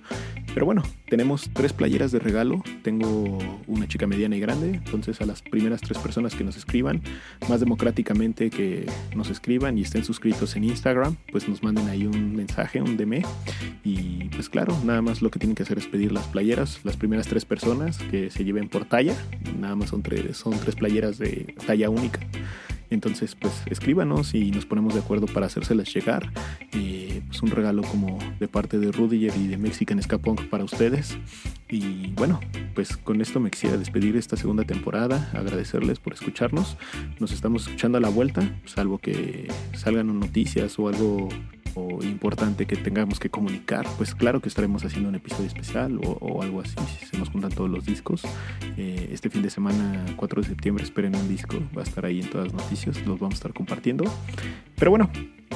Pero 0.54 0.66
bueno, 0.66 0.84
tenemos 1.10 1.50
tres 1.54 1.74
playeras 1.74 2.12
de 2.12 2.20
regalo, 2.20 2.64
tengo 2.84 3.38
una 3.68 3.88
chica 3.88 4.08
mediana 4.08 4.38
y 4.38 4.40
grande, 4.40 4.70
entonces 4.76 5.20
a 5.22 5.26
las 5.26 5.42
primeras 5.42 5.82
tres 5.82 5.98
personas 5.98 6.36
que 6.36 6.44
nos 6.44 6.56
escriban, 6.56 7.02
más 7.50 7.60
democráticamente 7.60 8.50
que 8.50 8.86
nos 9.16 9.30
escriban 9.30 9.78
y 9.78 9.82
estén 9.82 10.06
suscritos 10.06 10.56
en 10.56 10.64
Instagram, 10.64 11.18
pues 11.32 11.50
nos 11.50 11.64
manden 11.64 11.90
ahí 11.90 12.06
un 12.06 12.36
mensaje, 12.36 12.82
un 12.82 12.96
DM. 12.96 13.24
Y 13.84 14.30
pues 14.30 14.50
claro, 14.50 14.78
nada 14.84 15.02
más 15.02 15.22
lo 15.22 15.32
que 15.32 15.40
tienen 15.40 15.56
que 15.56 15.64
hacer 15.64 15.78
es 15.78 15.88
pedir 15.88 16.12
las 16.12 16.28
playeras, 16.28 16.80
las 16.84 16.98
primeras 16.98 17.28
tres 17.28 17.46
personas 17.46 17.98
que 18.10 18.30
se 18.30 18.44
lleven 18.44 18.70
por 18.70 18.86
talla. 18.86 19.16
Nada 19.60 19.76
más 19.76 19.90
son 19.90 20.02
tres, 20.02 20.38
son 20.38 20.58
tres 20.60 20.76
playeras 20.76 21.18
de 21.18 21.56
talla 21.58 21.90
única. 21.90 22.20
Entonces, 22.90 23.36
pues 23.36 23.64
escríbanos 23.66 24.34
y 24.34 24.52
nos 24.52 24.66
ponemos 24.66 24.94
de 24.94 25.02
acuerdo 25.02 25.26
para 25.28 25.48
hacérselas 25.48 25.94
llegar. 25.94 26.32
Eh, 26.74 27.22
pues 27.28 27.42
un 27.42 27.52
regalo 27.52 27.82
como 27.84 28.18
de 28.40 28.48
parte 28.48 28.80
de 28.80 28.92
Rudiger 28.92 29.34
y 29.36 29.48
de 29.48 29.58
Mexican 29.58 30.02
Scapunk 30.02 30.48
para 30.50 30.64
ustedes. 30.64 31.18
Y 31.70 32.14
bueno, 32.14 32.40
pues 32.76 32.96
con 32.96 33.22
esto 33.22 33.40
me 33.40 33.52
quisiera 33.52 33.78
despedir 33.78 34.16
esta 34.16 34.38
segunda 34.38 34.64
temporada, 34.64 35.30
agradecerles 35.34 36.00
por 36.00 36.14
escucharnos. 36.14 36.78
Nos 37.20 37.32
estamos 37.34 37.64
escuchando 37.64 37.98
a 37.98 38.02
la 38.02 38.10
vuelta, 38.10 38.50
salvo 38.66 39.00
que 39.00 39.50
salgan 39.74 40.18
noticias 40.20 40.80
o 40.80 40.88
algo 40.88 41.28
importante 42.04 42.66
que 42.66 42.76
tengamos 42.76 43.20
que 43.20 43.30
comunicar, 43.30 43.86
pues 43.98 44.16
claro 44.16 44.42
que 44.42 44.50
estaremos 44.50 44.84
haciendo 44.84 45.10
un 45.10 45.16
episodio 45.16 45.48
especial 45.48 46.00
o, 46.04 46.42
algo 46.42 46.62
así, 46.62 46.76
si 47.00 47.06
se 47.06 47.18
nos 47.18 47.30
juntan 47.30 47.52
todos 47.52 47.70
los 47.70 47.86
discos. 47.86 48.22
Eh, 48.78 49.10
este 49.12 49.30
fin 49.30 49.42
de 49.42 49.50
semana, 49.50 50.06
4 50.16 50.42
de 50.42 50.48
septiembre, 50.48 50.84
esperen 50.84 51.16
un 51.16 51.28
disco, 51.28 51.58
va 51.76 51.82
a 51.82 51.86
estar 51.86 52.06
ahí 52.06 52.22
en 52.22 52.30
todas 52.30 52.48
las 52.48 52.54
noticias, 52.54 53.06
los 53.06 53.20
vamos 53.20 53.36
a 53.36 53.38
estar 53.38 53.54
compartiendo. 53.54 54.04
Pero 54.76 54.92
bueno, 54.92 55.10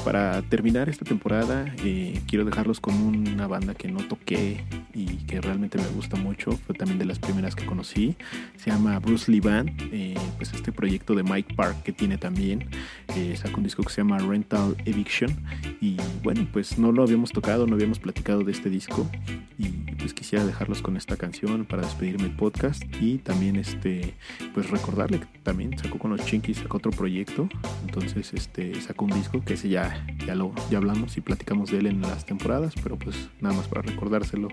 para 0.03 0.41
terminar 0.43 0.89
esta 0.89 1.05
temporada, 1.05 1.73
eh, 1.83 2.19
quiero 2.27 2.43
dejarlos 2.43 2.79
con 2.79 2.95
una 2.95 3.47
banda 3.47 3.75
que 3.75 3.87
no 3.87 3.99
toqué 4.07 4.63
y 4.93 5.05
que 5.25 5.39
realmente 5.41 5.77
me 5.77 5.87
gusta 5.89 6.15
mucho. 6.15 6.51
Fue 6.51 6.75
también 6.75 6.97
de 6.97 7.05
las 7.05 7.19
primeras 7.19 7.55
que 7.55 7.65
conocí. 7.65 8.15
Se 8.57 8.71
llama 8.71 8.97
Bruce 8.99 9.31
Lee 9.31 9.39
Band. 9.39 9.69
Eh, 9.91 10.15
pues 10.37 10.53
este 10.53 10.71
proyecto 10.71 11.13
de 11.13 11.23
Mike 11.23 11.53
Park 11.55 11.83
que 11.83 11.91
tiene 11.91 12.17
también. 12.17 12.67
Eh, 13.15 13.35
sacó 13.37 13.57
un 13.57 13.63
disco 13.63 13.83
que 13.83 13.89
se 13.89 13.97
llama 13.97 14.17
Rental 14.17 14.75
Eviction. 14.85 15.35
Y 15.79 15.97
bueno, 16.23 16.47
pues 16.51 16.79
no 16.79 16.91
lo 16.91 17.03
habíamos 17.03 17.31
tocado, 17.31 17.67
no 17.67 17.75
habíamos 17.75 17.99
platicado 17.99 18.43
de 18.43 18.51
este 18.51 18.69
disco. 18.69 19.09
Y 19.57 19.67
pues 20.01 20.13
quisiera 20.13 20.45
dejarlos 20.45 20.81
con 20.81 20.97
esta 20.97 21.15
canción 21.15 21.65
para 21.65 21.83
despedirme 21.83 22.25
el 22.25 22.35
podcast. 22.35 22.83
Y 22.99 23.19
también 23.19 23.55
este, 23.55 24.15
pues 24.53 24.69
recordarle 24.69 25.19
que 25.19 25.27
también 25.43 25.77
sacó 25.77 25.99
con 25.99 26.11
los 26.11 26.25
Chinkies, 26.25 26.57
sacó 26.57 26.77
otro 26.77 26.91
proyecto. 26.91 27.47
Entonces 27.85 28.33
este, 28.33 28.79
sacó 28.81 29.05
un 29.05 29.11
disco 29.11 29.43
que 29.43 29.53
ese 29.53 29.69
ya 29.69 30.05
ya, 30.25 30.35
lo, 30.35 30.53
ya 30.69 30.77
hablamos 30.77 31.17
y 31.17 31.21
platicamos 31.21 31.71
de 31.71 31.79
él 31.79 31.87
en 31.87 32.01
las 32.01 32.25
temporadas, 32.25 32.73
pero 32.81 32.97
pues 32.97 33.29
nada 33.39 33.55
más 33.55 33.67
para 33.67 33.81
recordárselo. 33.81 34.49